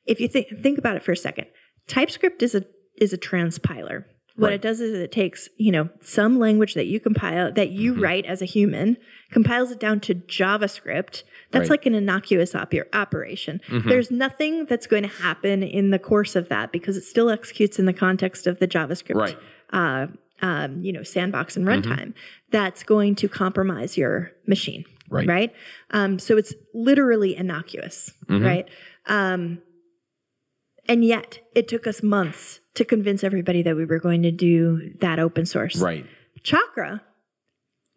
[0.07, 1.47] If you think think about it for a second,
[1.86, 2.64] TypeScript is a
[2.97, 4.05] is a transpiler.
[4.37, 4.55] What Right.
[4.55, 8.24] it does is it takes, you know, some language that you compile that you write
[8.26, 8.97] as a human,
[9.30, 11.22] compiles it down to JavaScript.
[11.51, 11.70] That's Right.
[11.70, 13.61] like an innocuous op- operation.
[13.68, 17.78] There's nothing that's going to happen in the course of that because it still executes
[17.78, 19.37] in the context of the JavaScript Right.
[19.70, 20.07] uh,
[20.41, 22.14] um, you know, sandbox and runtime
[22.51, 24.85] that's going to compromise your machine.
[25.09, 25.28] Right.
[25.28, 25.53] Right.
[25.91, 28.12] Um, so it's literally innocuous.
[28.28, 28.66] Right.
[29.07, 29.59] Um,
[30.89, 34.93] and yet it took us months to convince everybody that we were going to do
[35.01, 35.76] that open source.
[35.76, 36.07] Right.
[36.43, 37.03] Chakra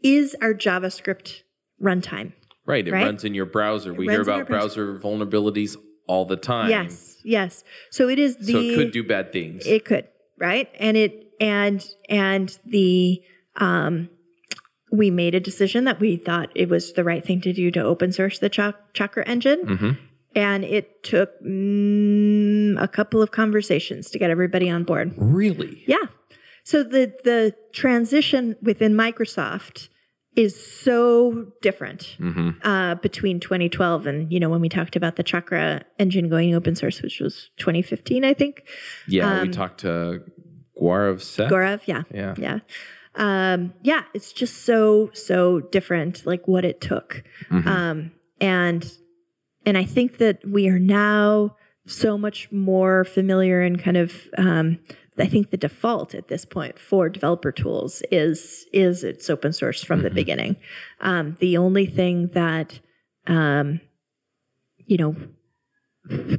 [0.04, 1.42] is our JavaScript
[1.82, 2.34] runtime.
[2.66, 2.88] Right.
[2.88, 3.06] It Right?
[3.06, 3.94] runs in your browser.
[3.94, 5.78] We hear runs in our about browser vulnerabilities
[6.08, 6.70] all the time.
[6.70, 7.20] Yes.
[7.24, 7.64] Yes.
[7.90, 9.66] So it is the So it could do bad things.
[9.66, 10.08] It could,
[10.40, 10.70] right?
[10.80, 13.22] And it and and the
[13.58, 14.10] um
[14.92, 17.82] we made a decision that we thought it was the right thing to do to
[17.82, 19.66] open source the Chak- Chakra engine.
[19.66, 19.92] Mm-hmm.
[20.36, 22.45] And it took mm,
[22.78, 25.14] a couple of conversations to get everybody on board.
[25.18, 25.84] really?
[25.88, 26.06] Yeah.
[26.64, 29.90] So the the transition within Microsoft
[30.36, 30.54] is
[30.84, 32.50] so different Mm-hmm.
[32.68, 36.76] uh, between 2012 and you know when we talked about the Chakra engine going open
[36.76, 38.64] source, which was 2015, I think.
[39.08, 39.32] Yeah.
[39.32, 40.24] Um, we talked to
[40.82, 41.50] Gaurav Seth.
[41.52, 42.34] Gaurav, yeah, Yeah.
[42.38, 42.60] yeah,
[43.16, 44.04] um, yeah.
[44.14, 47.66] It's just so so different, like what it took, Mhm.
[47.66, 48.12] um,
[48.42, 48.92] and
[49.66, 51.56] and I think that we are now
[51.86, 54.28] so much more familiar and kind of.
[54.38, 54.80] Um,
[55.18, 59.84] I think the default at this point for developer tools is is it's open source
[59.84, 60.58] from the beginning.
[61.00, 62.80] Um, the only thing that
[63.26, 63.80] um,
[64.86, 65.16] you know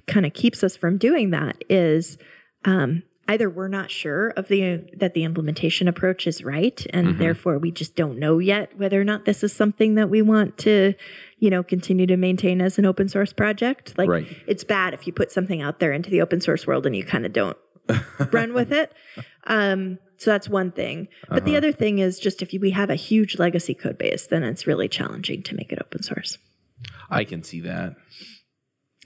[0.07, 2.19] kind of keeps us from doing that is
[2.65, 7.59] um, either we're not sure of the that the implementation approach is right and therefore
[7.59, 10.95] we just don't know yet whether or not this is something that we want to
[11.39, 13.97] you know continue to maintain as an open source project.
[13.99, 14.27] Like Right.
[14.47, 17.05] it's bad if you put something out there into the open source world and you
[17.05, 17.57] kind of don't
[18.33, 18.93] run with it.
[19.45, 21.09] Um, so that's one thing.
[21.29, 24.27] But the other thing is just if you, we have a huge legacy code base
[24.27, 26.39] then it's really challenging to make it open source.
[27.11, 27.97] I can see that.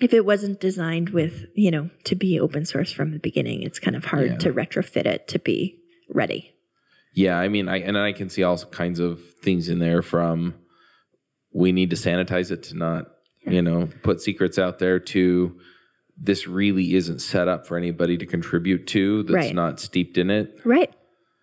[0.01, 3.79] If it wasn't designed with you know to be open source from the beginning it's
[3.79, 4.37] kind of hard Yeah.
[4.39, 5.79] to retrofit it to be
[6.09, 6.55] ready
[7.15, 10.55] Yeah, I mean, I and I can see all kinds of things in there from
[11.53, 13.07] we need to sanitize it to not,
[13.45, 15.59] you know, put secrets out there to
[16.17, 19.55] this really isn't set up for anybody to contribute to that's Right.
[19.55, 20.61] not steeped in it.
[20.65, 20.93] right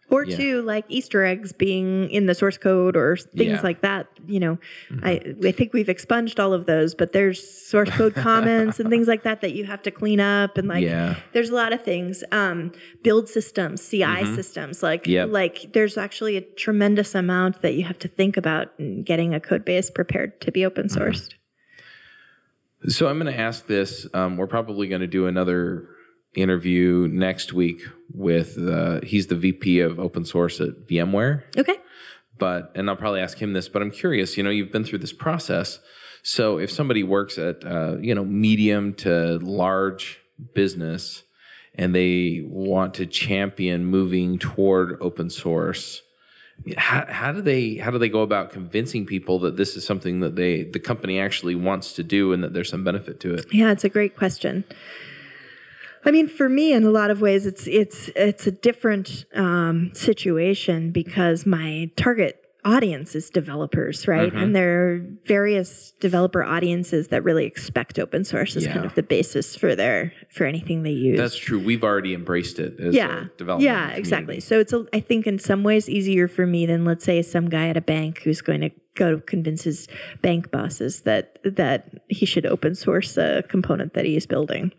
[0.09, 0.37] or Yeah.
[0.37, 3.55] to like easter eggs being in the source code or things Yeah.
[3.57, 3.65] Mm-hmm.
[3.65, 4.57] like that you know
[5.03, 9.07] i i think we've expunged all of those but there's source code comments and things
[9.07, 11.15] like that that you have to clean up and like Yeah.
[11.33, 12.71] there's a lot of things um
[13.03, 15.11] build systems ci systems like Mm-hmm.
[15.11, 15.29] Yep.
[15.31, 19.39] like there's actually a tremendous amount that you have to think about in getting a
[19.39, 21.01] code base prepared to be open Mm-hmm.
[21.01, 21.33] sourced
[22.87, 24.07] So I'm going to ask this.
[24.13, 25.89] Um, we're probably going to do another
[26.37, 27.81] interview next week
[28.13, 31.43] with uh, he's the VP of open source at VMware.
[31.57, 31.77] okay
[32.37, 34.37] but and I'll probably ask him this, but I'm curious.
[34.37, 35.79] You know, you've been through this process,
[36.23, 40.19] so if somebody works at uh, you know medium to large
[40.53, 41.23] business
[41.75, 46.01] and they want to champion moving toward open source,
[46.75, 50.19] how, how do they how do they go about convincing people that this is something
[50.21, 53.45] that they the company actually wants to do and that there's some benefit to it?
[53.53, 54.63] Yeah, it's a great question.
[56.07, 59.91] I mean, for me, in a lot of ways, it's it's it's a different um,
[59.93, 64.29] situation because my target audience is developers, right?
[64.29, 64.37] Mm-hmm.
[64.37, 69.03] And there are various developer audiences that really expect open source as kind of the
[69.03, 71.17] basis for their for anything they use.
[71.17, 71.59] That's true.
[71.59, 73.25] We've already embraced it as yeah,
[73.57, 74.41] yeah, exactly.
[74.41, 77.49] So it's a, I think in some ways easier for me than let's say some
[77.49, 79.87] guy at a bank who's going to go convince his
[80.21, 84.73] bank bosses that that he should open source a component that he is building.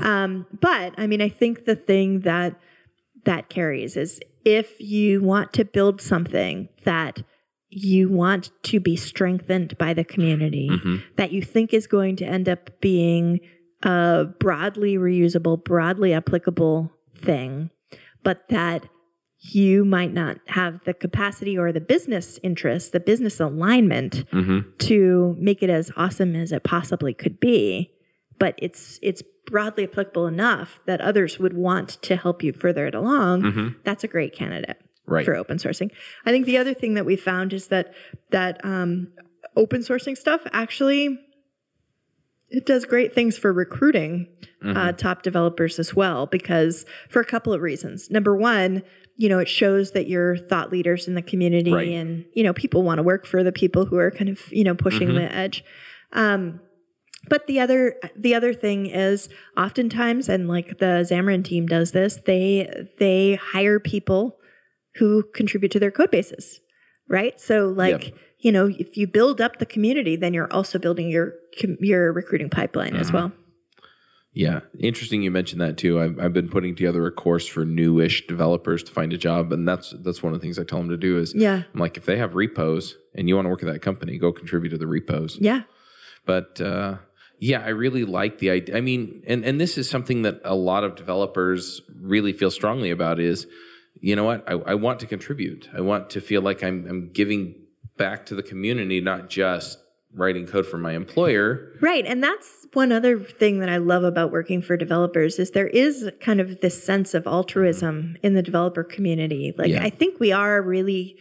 [0.00, 2.60] Um, but I mean, I think the thing that
[3.24, 7.22] that carries is if you want to build something that
[7.70, 10.96] you want to be strengthened by the community mm-hmm.
[11.16, 13.40] that you think is going to end up being
[13.82, 17.70] a broadly reusable, broadly applicable thing,
[18.22, 18.86] but that
[19.38, 24.60] you might not have the capacity or the business interest, the business alignment mm-hmm.
[24.78, 27.90] to make it as awesome as it possibly could be.
[28.42, 32.94] But it's it's broadly applicable enough that others would want to help you further it
[32.94, 33.76] along.
[33.84, 34.78] That's a great candidate.
[35.04, 35.24] Right.
[35.26, 35.90] for open sourcing.
[36.24, 37.92] I think the other thing that we found is that
[38.30, 39.08] that um,
[39.56, 41.18] open sourcing stuff actually
[42.48, 44.28] it does great things for recruiting
[44.62, 44.76] Mm-hmm.
[44.76, 48.10] uh, top developers as well because for a couple of reasons.
[48.12, 48.84] Number one,
[49.16, 51.88] you know, it shows that you're thought leaders in the community, Right.
[51.88, 54.62] and you know, people want to work for the people who are kind of you
[54.62, 55.16] know pushing Mm-hmm.
[55.18, 55.64] the edge.
[56.12, 56.60] Um,
[57.28, 62.18] but the other the other thing is oftentimes, and like the Xamarin team does this,
[62.26, 64.38] they they hire people
[64.96, 66.60] who contribute to their code bases,
[67.08, 67.40] right?
[67.40, 68.14] So like Yep.
[68.40, 71.34] you know, if you build up the community, then you're also building your
[71.80, 73.00] your recruiting pipeline Mm-hmm.
[73.00, 73.32] as well.
[74.34, 75.22] Yeah, interesting.
[75.22, 76.00] You mentioned that too.
[76.00, 79.68] I've, I've been putting together a course for newish developers to find a job, and
[79.68, 81.18] that's that's one of the things I tell them to do.
[81.18, 81.64] Is Yeah.
[81.74, 84.32] I'm like, if they have repos and you want to work at that company, go
[84.32, 85.36] contribute to the repos.
[85.38, 85.62] Yeah.
[86.24, 86.96] But uh,
[87.42, 88.76] yeah, I really like the idea.
[88.76, 92.92] I mean, and and this is something that a lot of developers really feel strongly
[92.92, 93.18] about.
[93.18, 93.48] Is
[94.00, 94.44] you know what?
[94.46, 95.68] I, I want to contribute.
[95.76, 97.56] I want to feel like I'm I'm giving
[97.96, 99.78] back to the community, not just
[100.14, 101.72] writing code for my employer.
[101.80, 102.06] Right.
[102.06, 106.10] And that's one other thing that I love about working for developers is there is
[106.20, 108.26] kind of this sense of altruism mm-hmm.
[108.26, 109.52] in the developer community.
[109.56, 109.82] Like Yeah.
[109.82, 111.16] I think we are really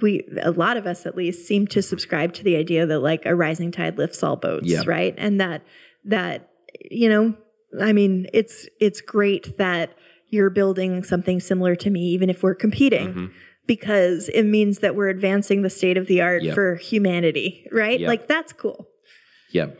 [0.00, 3.26] we a lot of us at least seem to subscribe to the idea that like
[3.26, 4.82] a rising tide lifts all boats, Yeah.
[4.86, 5.14] right?
[5.18, 5.62] And that
[6.04, 6.50] that
[6.90, 7.34] you know,
[7.80, 9.94] I mean, it's it's great that
[10.28, 13.08] you're building something similar to me even if we're competing.
[13.08, 13.26] Mm-hmm.
[13.64, 16.54] Because it means that we're advancing the state of the art Yep.
[16.54, 18.00] for humanity, right?
[18.00, 18.08] Yep.
[18.08, 18.88] Like that's cool.
[19.52, 19.78] Yep.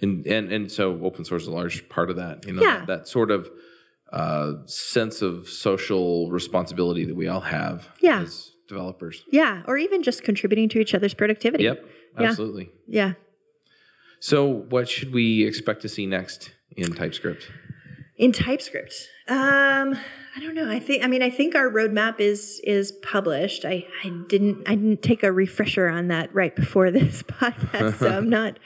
[0.00, 2.46] And and and so open source is a large part of that.
[2.46, 2.78] You know, Yeah.
[2.80, 3.50] that, that sort of
[4.16, 8.22] uh, sense of social responsibility that we all have Yeah.
[8.22, 9.22] as developers.
[9.30, 11.64] Yeah, or even just contributing to each other's productivity.
[11.64, 11.84] Yep.
[12.18, 12.28] Yeah.
[12.28, 12.70] Absolutely.
[12.88, 13.12] Yeah.
[14.20, 17.50] So what should we expect to see next in TypeScript?
[18.16, 18.94] In TypeScript,
[19.28, 19.94] um,
[20.34, 20.70] I don't know.
[20.70, 21.04] I think.
[21.04, 23.66] I mean, I think our roadmap is is published.
[23.66, 28.08] I, I didn't I didn't take a refresher on that right before this podcast, so
[28.08, 28.58] I'm not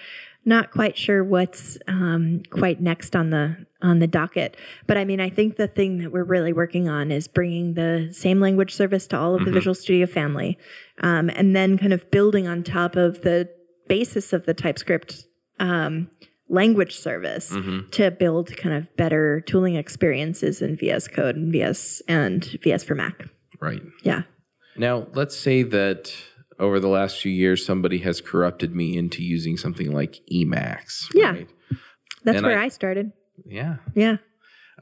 [0.44, 4.57] not quite sure what's um, quite next on the on the docket.
[4.87, 8.11] But I mean, I think the thing that we're really working on is bringing the
[8.12, 10.59] same language service to all of the Visual Studio family,
[11.03, 13.49] um, and then kind of building on top of the
[13.89, 15.24] basis of the TypeScript
[15.59, 16.11] um,
[16.49, 17.55] language service
[17.93, 22.95] to build kind of better tooling experiences in VS Code and VS and VS for
[22.95, 23.24] Mac.
[23.61, 23.83] Right.
[24.03, 24.22] Yeah.
[24.76, 26.12] Now, let's say that
[26.59, 31.07] over the last few years, somebody has corrupted me into using something like Emacs.
[31.14, 31.33] Yeah.
[31.33, 31.49] Right?
[32.24, 33.12] That's And where I- I, started.
[33.47, 33.76] Yeah.
[33.95, 34.16] Yeah.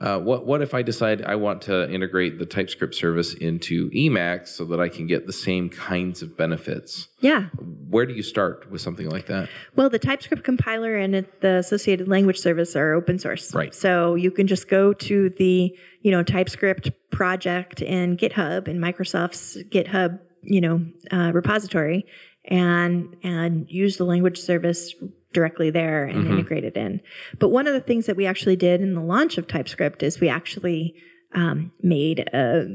[0.00, 4.48] Uh, what what if I decide I want to integrate the TypeScript service into Emacs
[4.48, 7.08] so that I can get the same kinds of benefits?
[7.20, 7.46] Yeah.
[7.88, 9.48] Where do you start with something like that?
[9.74, 13.52] Well, the TypeScript compiler and the associated language service are open source.
[13.52, 13.74] Right.
[13.74, 19.58] So you can just go to the, you know, TypeScript project in GitHub in Microsoft's
[19.70, 22.06] GitHub, you know, uh, repository
[22.44, 24.94] and and use the language service
[25.32, 27.00] directly there and integrate it in.
[27.38, 30.20] But one of the things that we actually did in the launch of TypeScript is
[30.20, 30.94] we actually
[31.34, 32.66] um, made a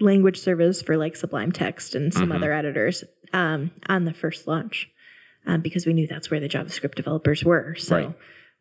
[0.00, 4.88] language service for like Sublime Text and some other editors um, on the first launch
[5.46, 7.74] um, because we knew that's where the JavaScript developers were.
[7.76, 8.14] So, Right.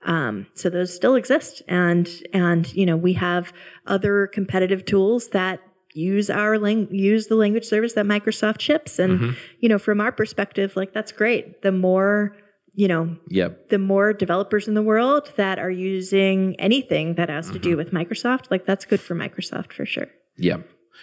[0.03, 3.53] um, so those still exist, and and you know we have
[3.87, 5.61] other competitive tools that
[5.93, 10.11] use our lang- use the language service that Microsoft ships, and you know from our
[10.11, 11.61] perspective, like that's great.
[11.61, 12.35] The more
[12.80, 13.69] you know, Yep.
[13.69, 17.91] the more developers in the world that are using anything that has to do with
[17.91, 20.07] Microsoft, like that's good for Microsoft for sure.
[20.38, 20.59] Yeah.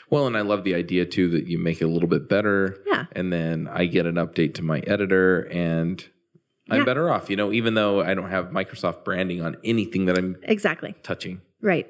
[0.08, 2.78] Well, and I love the idea too that you make it a little bit better.
[2.86, 3.04] Yeah.
[3.12, 6.02] And then I get an update to my editor and
[6.70, 6.84] I'm Yeah.
[6.84, 10.36] better off, you know, even though I don't have Microsoft branding on anything that I'm
[10.44, 10.94] Exactly.
[11.02, 11.42] touching.
[11.60, 11.86] Right.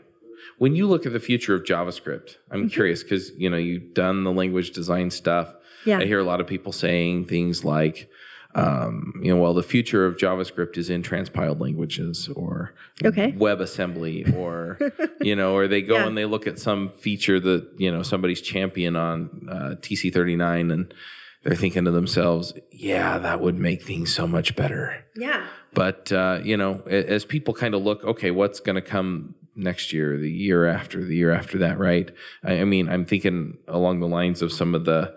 [0.59, 2.69] When you look at the future of JavaScript, I'm Mm-hmm.
[2.69, 5.55] curious because you know you've done the language design stuff.
[5.85, 5.99] Yeah.
[6.01, 8.09] I hear a lot of people saying things like,
[8.57, 12.73] um, you know, well, the future of JavaScript is in transpiled languages or
[13.05, 13.33] Okay.
[13.33, 14.79] WebAssembly, or
[15.21, 16.07] you know, or they go Yeah.
[16.07, 20.95] and they look at some feature that you know somebody's champion on uh, TC39 and
[21.43, 25.05] they're thinking to themselves, yeah, that would make things so much better.
[25.15, 25.47] Yeah.
[25.75, 29.93] But uh, you know, as people kind of look, okay, what's going to come next
[29.93, 32.11] year, the year after, the year after that, right?
[32.43, 35.15] I, I mean, I'm thinking along the lines of some of the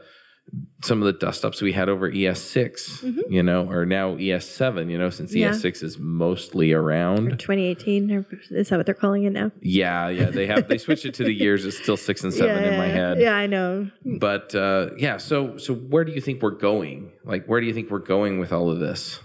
[0.81, 4.97] some of the dust ups we had over ES6, you know, or now ES7, you
[4.97, 5.37] know, since Mm-hmm.
[5.39, 5.51] Yeah.
[5.51, 7.39] ES6 is mostly around.
[7.39, 9.51] 2018, or is that what they're calling it now?
[9.61, 11.65] Yeah, yeah, they have they switched it to the years.
[11.65, 13.19] It's still six and seven in my head.
[13.19, 13.89] Yeah, I know.
[14.19, 17.11] But uh, yeah, so so where do you think we're going?
[17.23, 19.19] Like, where do you think we're going with all of this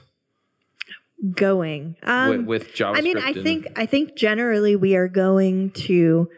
[1.35, 1.97] Going.
[2.03, 2.99] Um, with, with JavaScript?
[2.99, 6.29] I mean, I think I think generally we are going to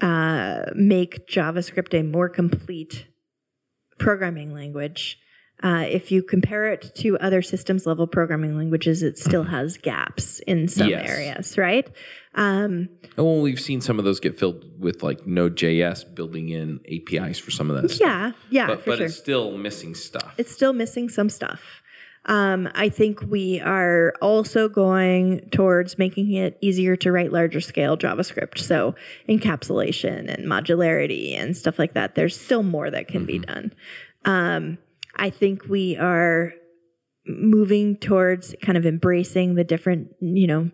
[0.00, 3.07] uh, make JavaScript a more complete
[3.98, 5.18] programming language.
[5.60, 10.38] Uh, if you compare it to other systems level programming languages, it still has gaps
[10.46, 11.10] in some Yes.
[11.10, 11.84] areas, right?
[12.36, 16.78] Um, And well, we've seen some of those get filled with like Node.js building in
[16.88, 18.06] APIs for some of that stuff.
[18.08, 19.06] yeah, yeah, But, but sure.
[19.06, 20.32] it's still missing stuff.
[20.38, 21.82] it's still missing some stuff.
[22.28, 27.96] Um, I think we are also going towards making it easier to write larger scale
[27.96, 28.58] JavaScript.
[28.58, 28.94] So
[29.28, 32.14] encapsulation and modularity and stuff like that.
[32.14, 33.72] There's still more that can be done.
[34.26, 34.76] Um,
[35.16, 36.52] I think we are
[37.26, 40.70] moving towards kind of embracing the different, you know,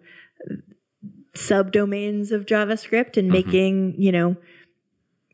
[1.37, 4.37] subdomains of JavaScript and making, you know,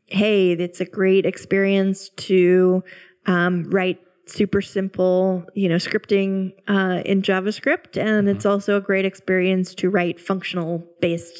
[0.05, 2.83] hey, it's a great experience to
[3.25, 9.05] um, write super simple, you know, scripting uh, in JavaScript, and it's also a great
[9.05, 11.37] experience to write functional based,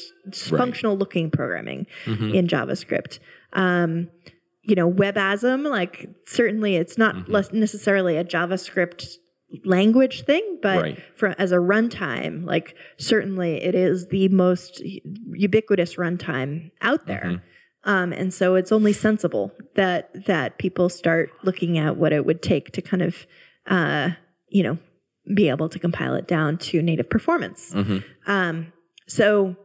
[0.58, 1.86] functional looking programming
[2.34, 3.18] in JavaScript.
[3.54, 4.08] Um,
[4.62, 9.06] you know, WebASM, like certainly it's not less necessarily a JavaScript
[9.64, 10.98] language thing, but Right.
[11.14, 14.80] for as a runtime, like certainly it is the most
[15.32, 17.42] ubiquitous runtime out there.
[17.84, 22.40] Um, and so it's only sensible that that people start looking at what it would
[22.42, 23.26] take to kind of,
[23.66, 24.10] uh,
[24.48, 24.78] you know,
[25.34, 27.72] be able to compile it down to native performance.
[28.26, 28.72] Um,
[29.08, 29.56] so,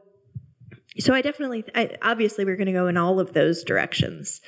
[0.99, 4.41] so I definitely, I, obviously, we're going to go in all of those directions.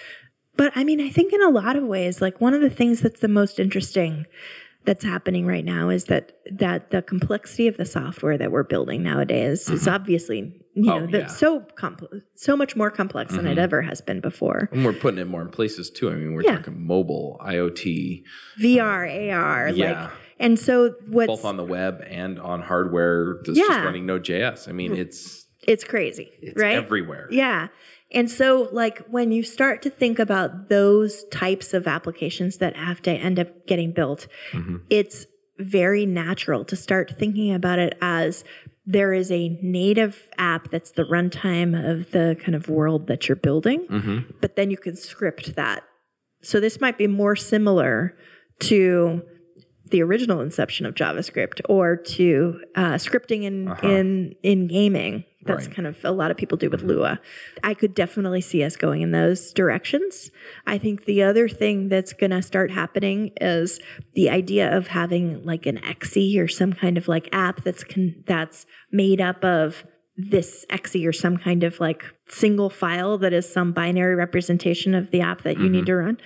[0.56, 3.02] But I mean, I think in a lot of ways, like one of the things
[3.02, 4.26] that's the most interesting
[4.90, 9.04] that's happening right now is that that the complexity of the software that we're building
[9.04, 9.94] nowadays is mm-hmm.
[9.94, 11.28] obviously you know Oh, the, yeah.
[11.28, 13.60] so compl- so much more complex than it mm-hmm.
[13.60, 14.68] ever has been before.
[14.72, 16.10] and we're putting it more in places too.
[16.10, 16.56] I mean, we're Yeah.
[16.56, 18.24] talking mobile, IoT,
[18.60, 20.02] VR, um, AR, Yeah.
[20.02, 23.66] like, and so what's both on the web and on hardware that's Yeah.
[23.68, 24.68] just running Node.js.
[24.68, 26.78] I mean, it's it's crazy, it's right?
[26.78, 27.28] everywhere.
[27.30, 27.68] Yeah.
[28.12, 33.02] And so, like, when you start to think about those types of applications that have
[33.04, 34.78] to end up getting built, mm-hmm.
[34.90, 35.28] it's
[35.60, 38.44] very natural to start thinking about it as
[38.86, 43.36] there is a native app that's the runtime of the kind of world that you're
[43.36, 44.20] building, mm-hmm.
[44.42, 45.84] but then you can script that.
[46.42, 48.18] So, this might be more similar
[48.62, 49.22] to
[49.92, 53.88] the original inception of JavaScript or to uh, scripting in, uh-huh.
[53.88, 55.26] in in gaming.
[55.46, 55.76] That's Right.
[55.76, 57.20] kind of a lot of people do with Lua.
[57.64, 60.32] I could definitely see us going in those directions.
[60.68, 63.80] I think the other thing that's going to start happening is
[64.14, 68.24] the idea of having like an exe or some kind of like app that's con-
[68.28, 69.86] that's made up of
[70.22, 75.12] this exe or some kind of like single file that is some binary representation of
[75.12, 76.18] the app that you need to run.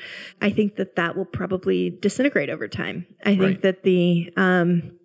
[0.42, 3.06] I think that that will probably disintegrate over time.
[3.24, 3.62] I think Right.
[3.62, 4.98] that the um,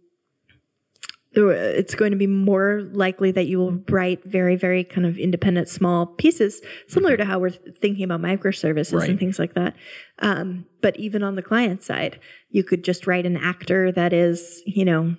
[1.49, 5.69] it's going to be more likely that you will write very, very kind of independent
[5.69, 9.11] small pieces, similar to how we're thinking about microservices Right.
[9.11, 9.77] and things like that.
[10.19, 12.19] Um, but even on the client side,
[12.51, 15.17] you could just write an actor that is, you know,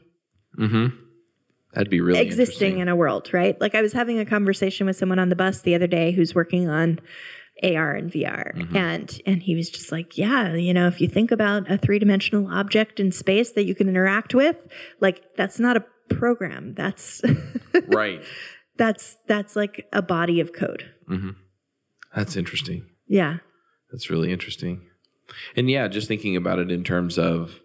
[1.74, 3.60] That'd be really existing in a world, right?
[3.62, 6.34] Like I was having a conversation with someone on the bus the other day who's
[6.34, 7.00] working on
[7.62, 8.76] AR and VR Mm-hmm.
[8.78, 12.48] and and he was just like, yeah, you know, if you think about a three-dimensional
[12.52, 14.56] object in space that you can interact with,
[15.00, 16.74] like that's not a program.
[16.74, 17.22] That's
[17.88, 18.22] right.
[18.78, 20.86] that's that's like a body of code.
[21.10, 21.32] Mm-hmm.
[22.16, 22.86] That's interesting.
[23.08, 23.38] Yeah.
[23.92, 24.82] That's really interesting.
[25.56, 27.60] And yeah, just thinking about it in terms of,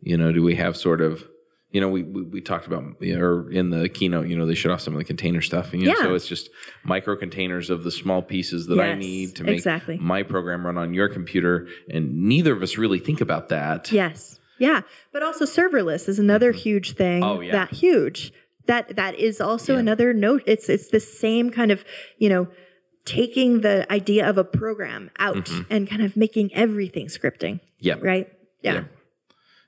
[0.00, 1.24] you know, do we have sort of,
[1.70, 4.46] you know, we we, we talked about, you know, or in the keynote, you know,
[4.46, 6.02] they showed off some of the container stuff, and you know, Yeah.
[6.04, 6.50] so it's just
[6.84, 9.96] micro containers of the small pieces that I need to make exactly.
[9.98, 13.90] my program run on your computer, and neither of us really think about that.
[13.92, 14.38] Yes.
[14.58, 14.82] Yeah.
[15.12, 16.60] But also serverless is another mm-hmm.
[16.60, 17.24] huge thing.
[17.24, 17.52] Oh, yeah.
[17.52, 18.32] That huge.
[18.66, 19.80] That that is also Yeah.
[19.80, 20.42] another note.
[20.46, 21.84] It's it's the same kind of,
[22.18, 22.48] you know,
[23.04, 25.62] taking the idea of a program out mm-hmm.
[25.72, 27.60] and kind of making everything scripting.
[27.80, 27.94] Yeah.
[28.00, 28.28] Right?
[28.62, 28.74] Yeah.
[28.74, 28.84] Yeah.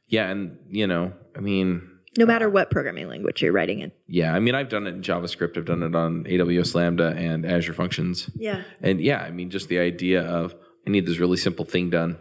[0.07, 3.91] Yeah, and you know, I mean, No uh, matter what programming language you're writing in.
[4.07, 5.57] yeah, I mean, I've done it in JavaScript.
[5.57, 8.31] I've done it on AWS Lambda and Azure Functions.
[8.37, 8.63] Yeah.
[8.81, 10.55] And yeah, I mean, just the idea of
[10.87, 12.19] I need this really simple thing done.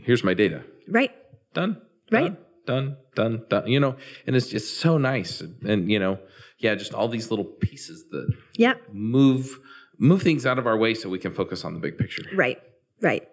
[0.00, 0.64] Here's my data.
[0.88, 1.12] Right.
[1.56, 1.80] Done.
[2.12, 2.32] Right.
[2.32, 2.36] Done.
[2.66, 2.96] Done.
[3.14, 3.44] Done.
[3.48, 3.66] done.
[3.66, 3.96] You know,
[4.26, 5.40] and it's just so nice.
[5.40, 6.18] And you know,
[6.58, 8.74] yeah, just all these little pieces that Yeah.
[8.92, 9.58] move
[9.98, 12.22] move things out of our way so we can focus on the big picture.
[12.34, 12.58] Right.
[13.00, 13.26] Right.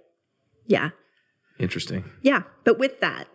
[0.65, 0.89] Yeah.
[1.59, 2.05] Interesting.
[2.21, 3.27] Yeah, but with that,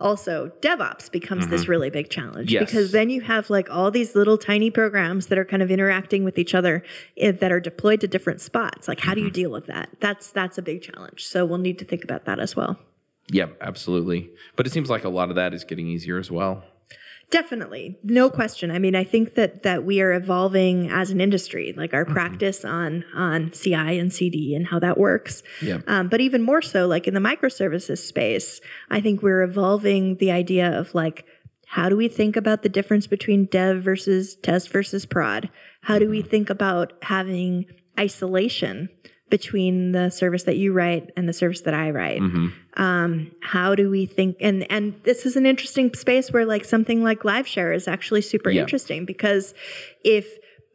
[0.00, 2.64] also DevOps becomes this really big challenge Yes.
[2.66, 6.22] because then you have like all these little tiny programs that are kind of interacting
[6.24, 6.84] with each other
[7.16, 8.86] eh, that are deployed to different spots.
[8.86, 9.88] Like, how do you deal with that?
[10.00, 11.24] That's that's a big challenge.
[11.24, 12.78] So we'll need to think about that as well.
[13.30, 14.30] Yeah, absolutely.
[14.56, 16.64] But it seems like a lot of that is getting easier as well.
[17.30, 18.70] Definitely, no question.
[18.70, 22.64] I mean, I think that that we are evolving as an industry, like our practice
[22.64, 25.42] on on CI and CD and how that works.
[25.60, 25.80] Yeah.
[25.86, 30.30] Um, but even more so, like in the microservices space, I think we're evolving the
[30.30, 31.26] idea of like
[31.66, 35.50] how do we think about the difference between dev versus test versus prod?
[35.82, 37.66] How do we think about having
[38.00, 38.88] isolation
[39.30, 42.20] between the service that you write and the service that I write?
[42.74, 44.36] Um, how do we think?
[44.40, 48.22] And and this is an interesting space where like something like live share is actually
[48.22, 48.62] super Yeah.
[48.62, 49.54] interesting because
[50.04, 50.26] if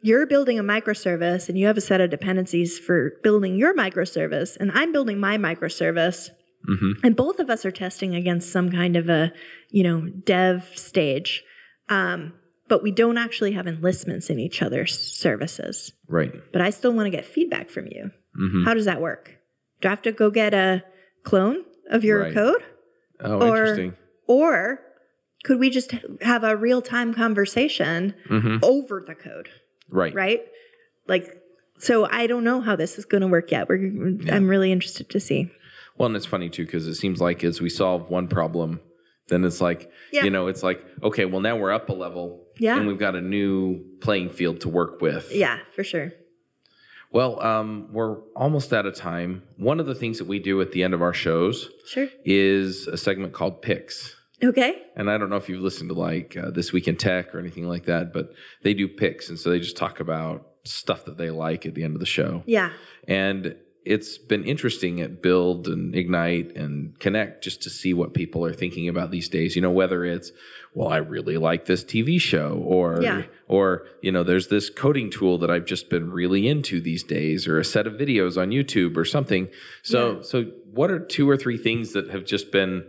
[0.02, 4.54] you're building a microservice and you have a set of dependencies for building your microservice,
[4.58, 6.28] and I'm building my microservice,
[7.02, 9.32] and both of us are testing against some kind of a
[9.70, 11.42] you know dev stage
[11.90, 12.32] um,
[12.68, 16.32] but we don't actually have enlistments in each other's services Right.
[16.52, 18.64] but i still want to get feedback from you Mm-hmm.
[18.64, 19.36] how does that work
[19.80, 20.82] do i have to go get a
[21.22, 21.58] clone
[21.90, 22.34] of your Right.
[22.34, 22.62] code
[23.20, 23.94] Oh, Or- interesting.
[24.26, 24.80] or
[25.44, 28.56] could we just have a real-time conversation Mm-hmm.
[28.62, 29.48] over the code
[29.90, 30.14] Right.
[30.14, 30.40] right
[31.06, 31.36] like
[31.78, 33.92] so i don't know how this is going to work yet We're,
[34.32, 35.50] i'm really interested to see
[35.96, 38.80] Well, and it's funny too because it seems like as we solve one problem,
[39.28, 40.24] then it's like Yeah.
[40.24, 42.26] you know, it's like okay, well now we're up a level,
[42.58, 42.76] Yeah.
[42.76, 45.30] and we've got a new playing field to work with.
[45.32, 46.12] yeah for sure
[47.14, 49.44] Well, um, we're almost out of time.
[49.56, 52.88] One of the things that we do at the end of our shows sure is
[52.88, 54.16] a segment called Picks.
[54.42, 57.32] okay And I don't know if you've listened to like uh, This Week in Tech
[57.32, 58.32] or anything like that, but
[58.64, 59.28] they do picks.
[59.28, 62.06] And so they just talk about stuff that they like at the end of the
[62.06, 62.42] show.
[62.46, 62.70] yeah
[63.06, 63.54] And
[63.84, 68.52] it's been interesting at Build and Ignite and Connect just to see what people are
[68.52, 69.54] thinking about these days.
[69.56, 70.32] You know, whether it's,
[70.74, 73.22] well, I really like this TV show or, Yeah.
[73.46, 77.46] or, you know, there's this coding tool that I've just been really into these days
[77.46, 79.48] or a set of videos on YouTube or something.
[79.82, 80.22] So, Yeah.
[80.22, 82.84] so what are two or three things that have just been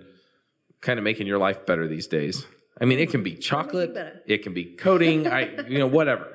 [0.81, 2.47] kind of making your life better these days?
[2.79, 3.95] I mean, it can be chocolate,
[4.27, 6.34] it can be coding, I, you know, whatever.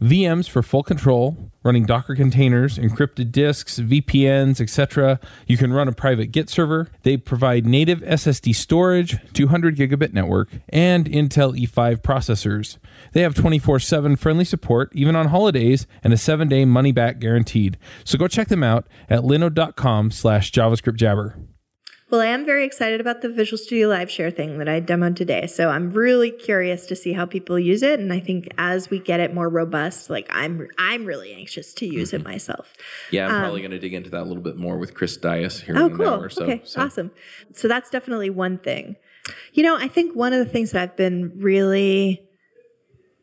[0.00, 5.18] VMs for full control, running Docker containers, encrypted disks, VPNs, etc.
[5.46, 6.88] You can run a private Git server.
[7.02, 12.76] They provide native SSD storage, 200 gigabit network, and Intel E5 processors.
[13.12, 17.78] They have 24/7 friendly support even on holidays and a 7-day money back guaranteed.
[18.04, 21.32] So go check them out at linode.com/javascriptjabber.
[22.08, 25.16] Well, I am very excited about the Visual Studio Live Share thing that I demoed
[25.16, 25.48] today.
[25.48, 29.00] So I'm really curious to see how people use it, and I think as we
[29.00, 32.20] get it more robust, like I'm, I'm really anxious to use Mm-hmm.
[32.20, 32.74] it myself.
[33.10, 35.62] Yeah, I'm probably going to dig into that a little bit more with Chris Dias
[35.62, 36.06] here Oh, in an cool.
[36.08, 36.44] hour or so.
[36.44, 37.10] okay, So- awesome.
[37.54, 38.94] So that's definitely one thing.
[39.52, 42.22] You know, I think one of the things that I've been really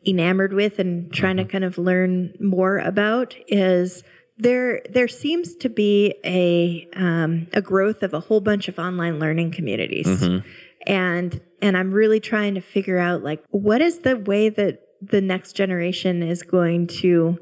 [0.06, 1.46] enamored with and trying Mm-hmm.
[1.46, 4.02] to kind of learn more about is
[4.36, 9.18] there there seems to be a um, a growth of a whole bunch of online
[9.18, 10.06] learning communities.
[10.06, 10.46] Mm-hmm.
[10.86, 15.20] and and i'm really trying to figure out like what is the way that the
[15.20, 17.38] next generation is going to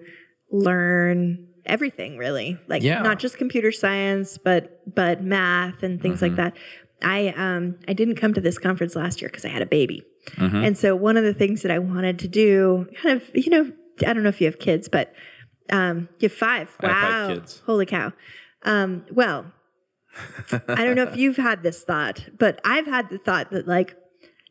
[0.50, 2.58] learn everything really?
[2.68, 3.02] Like Yeah.
[3.02, 6.56] not just computer science but but math and things like that.
[7.02, 10.02] I um i didn't come to this conference last year because i had a baby.
[10.38, 13.72] And so one of the things that i wanted to do kind of you know
[14.06, 15.12] i don't know if you have kids but
[15.72, 17.62] um you have five I wow have five kids.
[17.66, 18.12] holy cow
[18.62, 19.46] um well
[20.68, 23.96] I don't know if you've had this thought, but I've had the thought that like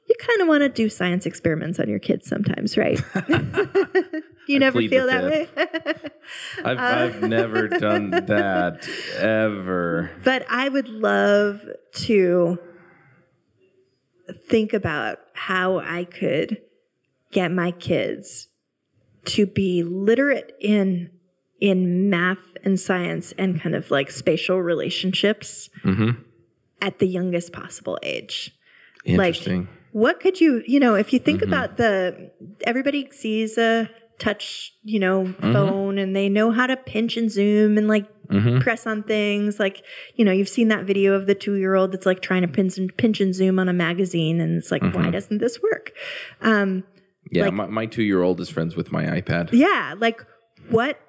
[0.09, 2.99] you kind of want to do science experiments on your kids sometimes, right?
[4.47, 5.47] you never feel that way.
[6.65, 10.09] I've, Uh, I've never done that ever.
[10.24, 11.61] but I would love
[12.07, 12.57] to
[14.47, 16.57] think about how I could
[17.32, 18.47] get my kids
[19.26, 21.09] to be literate in
[21.59, 26.19] in math and science and kind of like spatial relationships mm-hmm.
[26.82, 28.51] at the youngest possible age.
[29.05, 29.67] Interesting.
[29.91, 31.51] what could you you know if you think mm-hmm.
[31.51, 32.32] about the
[32.65, 35.53] everybody sees a touch you know mm-hmm.
[35.53, 38.07] phone and they know how to pinch and zoom and like
[38.61, 39.59] press on things.
[39.59, 39.84] Like
[40.15, 42.47] you know you've seen that video of the two year old that's like trying to
[42.47, 45.91] pinch and pinch and zoom on a magazine and it's like why doesn't this work?
[46.41, 46.84] Um
[47.32, 49.49] yeah, like- my, my two year old is friends with my iPad.
[49.51, 50.21] yeah like
[50.69, 50.99] what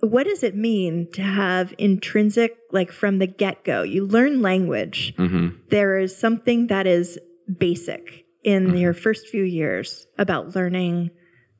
[0.00, 5.14] what does it mean to have intrinsic like from the get-go you learn language
[5.70, 7.18] There is something that is
[7.58, 11.10] basic in your first few years about learning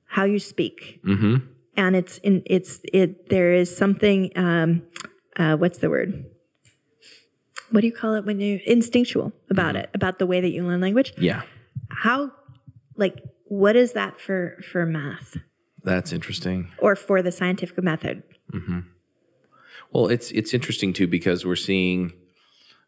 [0.09, 1.37] how you speak, Mm-hmm.
[1.77, 3.29] and it's in it's it.
[3.29, 4.31] There is something.
[4.37, 4.83] Um,
[5.37, 6.25] uh, what's the word?
[7.71, 9.85] What do you call it when you instinctual about Mm-hmm.
[9.85, 11.13] it about the way that you learn language?
[11.19, 11.43] Yeah.
[11.91, 12.31] How,
[12.97, 13.17] like,
[13.49, 15.37] what is that for for math
[15.83, 16.71] That's interesting.
[16.79, 18.23] or for the scientific method?
[18.53, 18.81] Mm-hmm.
[19.93, 22.13] Well, it's it's interesting too because we're seeing.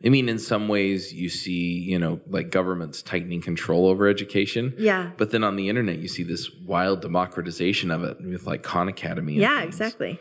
[0.04, 4.72] I mean, in some ways, you see, you know, like governments tightening control over education.
[4.78, 5.10] Yeah.
[5.16, 8.86] But then on the internet, you see this wild democratization of it with like Khan
[8.86, 9.32] Academy.
[9.32, 9.74] and Yeah, things.
[9.74, 10.20] exactly.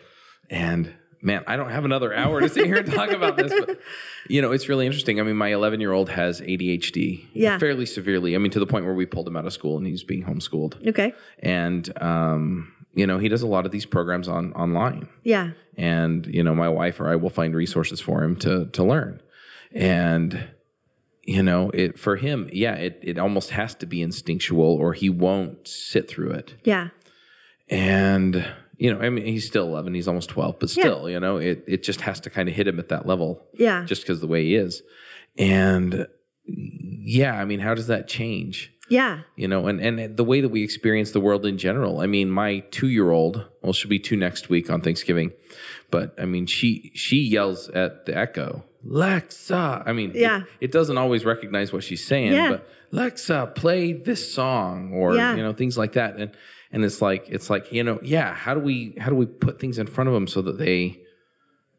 [0.50, 3.80] And man, I don't have another hour to sit here and talk about this, but
[4.30, 5.20] you know, it's really interesting.
[5.20, 7.58] I mean, my 11 year old has ADHD, Yeah.
[7.58, 8.36] fairly severely.
[8.36, 10.24] I mean, to the point where we pulled him out of school and he's being
[10.24, 10.88] homeschooled.
[10.88, 11.14] Okay.
[11.40, 15.52] And um, you know, he does a lot of these programs on online Yeah.
[15.78, 19.22] and you know my wife or I will find resources for him to to learn
[19.72, 20.48] and
[21.24, 25.10] you know it for him yeah it it almost has to be instinctual or he
[25.10, 26.88] won't sit through it Yeah.
[27.70, 28.48] and
[28.78, 31.64] you know I mean he's still 11 he's almost 12 but still you know it
[31.68, 33.84] it just has to kind of hit him at that level Yeah.
[33.86, 34.82] just because the way he is
[35.38, 36.08] and
[36.46, 39.22] yeah I mean how does that change Yeah.
[39.36, 42.30] you know and and the way that we experience the world in general i mean
[42.30, 45.32] my two-year-old well she'll be two next week on thanksgiving
[45.92, 50.44] but i mean she she yells at the echo lexa i mean it- Yeah.
[50.62, 52.50] it, doesn't always recognize what she's saying Yeah.
[52.52, 55.36] but lexa play this song or Yeah.
[55.36, 56.32] you know things like that and
[56.72, 59.60] and it's like it's like you know yeah how do we how do we put
[59.60, 61.00] things in front of them so that they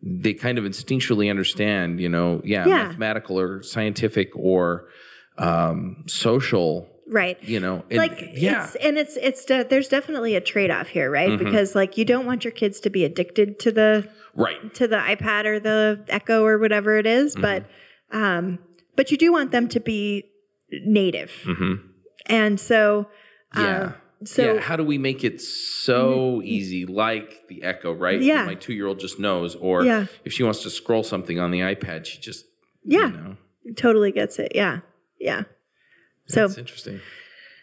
[0.02, 2.84] they kind of instinctually understand you know yeah, Yeah.
[2.86, 4.88] mathematical or scientific or
[5.38, 7.42] um social Right.
[7.42, 11.10] you know and- like yeah it's and it's it's de- there's definitely a trade-off here
[11.10, 11.44] right Mm-hmm.
[11.44, 14.96] because like you don't want your kids to be addicted to the right to the
[14.96, 17.42] ipad or the echo or whatever it is, Mm-hmm.
[17.42, 17.64] but
[18.16, 18.58] um
[18.94, 20.24] but you do want them to be
[20.70, 21.32] native
[22.26, 23.06] and so
[23.54, 23.64] Mm-hmm.
[23.64, 26.42] yeah um, so yeah how do we make it so mm-hmm.
[26.46, 28.44] easy like the echo right Yeah.
[28.44, 30.06] my two-year-old just knows or Yeah.
[30.24, 32.44] if she wants to scroll something on the ipad she just
[32.84, 33.36] yeah you know
[33.76, 34.80] totally gets it yeah
[35.20, 35.42] yeah
[36.26, 37.00] so that's interesting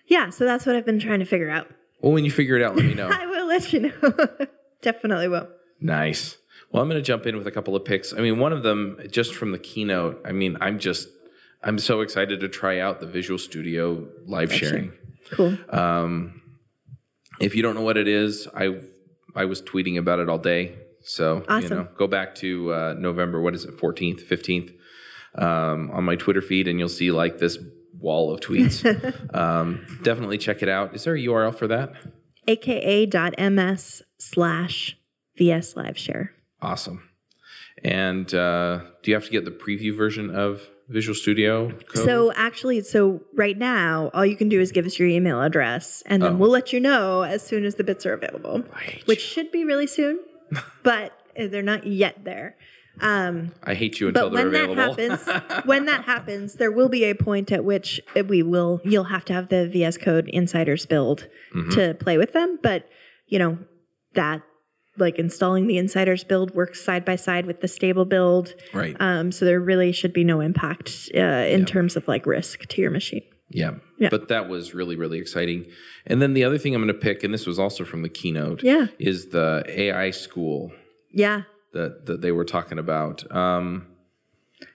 [0.08, 1.68] yeah so that's what i've been trying to figure out
[2.02, 4.28] well when you figure it out let me know i will let you know
[4.82, 5.48] definitely will
[5.82, 6.38] Nice.
[6.72, 8.14] Well, I'm going to jump in with a couple of picks.
[8.14, 10.22] I mean, one of them just from the keynote.
[10.26, 11.10] I mean, I'm just
[11.64, 14.94] I'm so excited to try out the Visual Studio live sharing.
[15.32, 16.42] cool um,
[17.40, 18.80] If you don't know what it is, I
[19.36, 20.76] I was tweeting about it all day.
[21.04, 21.78] So you Awesome.
[21.78, 23.42] know, go back to uh, November.
[23.42, 23.78] What is it?
[23.78, 24.74] 14th, 15th
[25.36, 27.60] um, on my Twitter feed, and you'll see like this
[28.00, 28.84] wall of tweets.
[29.36, 30.96] um, definitely check it out.
[30.96, 31.94] Is there a URL for that?
[32.48, 34.98] aka.ms slash
[35.38, 36.32] vs live share
[36.62, 37.10] Awesome.
[37.84, 42.06] And uh, do you have to get the preview version of Visual Studio Code?
[42.06, 46.04] So actually, so right now, all you can do is give us your email address,
[46.06, 46.36] and then Oh.
[46.36, 48.64] we'll let you know as soon as the bits are available,
[49.06, 50.20] which should be really soon,
[50.84, 52.56] but they're not yet there.
[53.02, 55.30] Um, I hate you until but they're when that happens,
[55.66, 58.80] when that happens, there will be a point at which we will.
[58.86, 61.72] You'll have to have the VS Code insiders build Mm-hmm.
[61.72, 62.88] to play with them, but
[63.28, 63.58] you know
[64.14, 64.42] that.
[64.98, 68.54] Like installing the insiders build works side by side with the stable build.
[68.74, 68.96] right.
[69.00, 72.82] Um, so there really should be no impact uh, in terms of like risk to
[72.82, 73.24] your machine.
[73.50, 73.72] yeah.
[74.00, 74.10] yeah.
[74.10, 75.66] But that was really, really exciting.
[76.06, 78.10] And then the other thing I'm going to pick, and this was also from the
[78.10, 78.88] keynote, Yeah.
[79.00, 80.72] is the AI school
[81.12, 81.44] Yeah.
[81.74, 83.30] that, that they were talking about.
[83.36, 83.88] Um,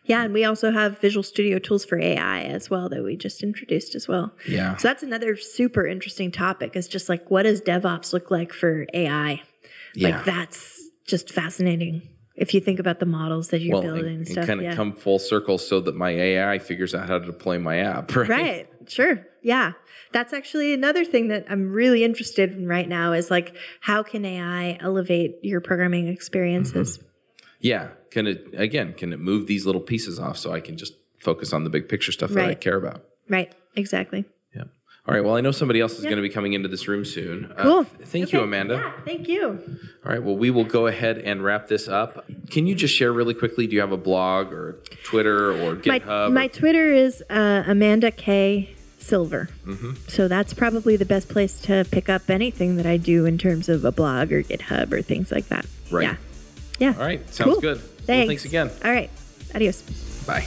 [0.05, 0.23] Yeah.
[0.25, 3.95] And we also have Visual Studio tools for AI as well that we just introduced
[3.95, 4.35] as well.
[4.47, 4.77] yeah.
[4.77, 8.87] So that's another super interesting topic is just like what does DevOps look like for
[8.93, 9.43] AI?
[9.95, 10.17] Yeah.
[10.17, 12.09] Like that's just fascinating.
[12.37, 14.47] If you think about the models that you're well, building and, and, stuff.
[14.47, 14.75] kind of yeah.
[14.75, 18.29] come full circle so that my AI figures out how to deploy my app, right?
[18.29, 18.69] Right.
[18.87, 19.27] Sure.
[19.43, 19.73] Yeah.
[20.13, 24.25] That's actually another thing that I'm really interested in right now is like how can
[24.25, 26.99] AI elevate your programming experiences?
[26.99, 27.07] Mm-hmm.
[27.61, 27.89] Yeah.
[28.11, 31.53] Can it, again, can it move these little pieces off so I can just focus
[31.53, 33.05] on the big picture stuff that I care about?
[33.29, 33.55] Right.
[33.77, 34.25] Exactly.
[35.07, 35.11] Yeah.
[35.11, 35.25] All right.
[35.25, 37.53] Well, I know somebody else is going to be coming into this room soon.
[37.57, 37.85] Uh, Cool.
[37.85, 38.75] thank you, Amanda.
[38.75, 38.93] Yeah.
[39.05, 39.59] Thank you.
[40.05, 40.23] All right.
[40.23, 42.25] Well, we will go ahead and wrap this up.
[42.51, 43.67] Can you just share really quickly?
[43.67, 46.33] Do you have a blog or Twitter or My, GitHub?
[46.33, 49.49] my Twitter is uh, Amanda K Silver.
[49.67, 49.93] Mm-hmm.
[50.09, 53.69] So that's probably the best place to pick up anything that I do in terms
[53.69, 55.65] of a blog or GitHub or things like that.
[55.91, 56.05] Right.
[56.05, 56.17] Yeah.
[56.79, 56.93] Yeah.
[56.99, 57.27] All right.
[57.35, 57.61] Sounds Cool.
[57.61, 57.77] good.
[57.79, 58.29] Well, Thanks.
[58.29, 58.71] thanks again.
[58.85, 59.11] All right.
[59.55, 59.83] Adios.
[60.27, 60.47] Bye.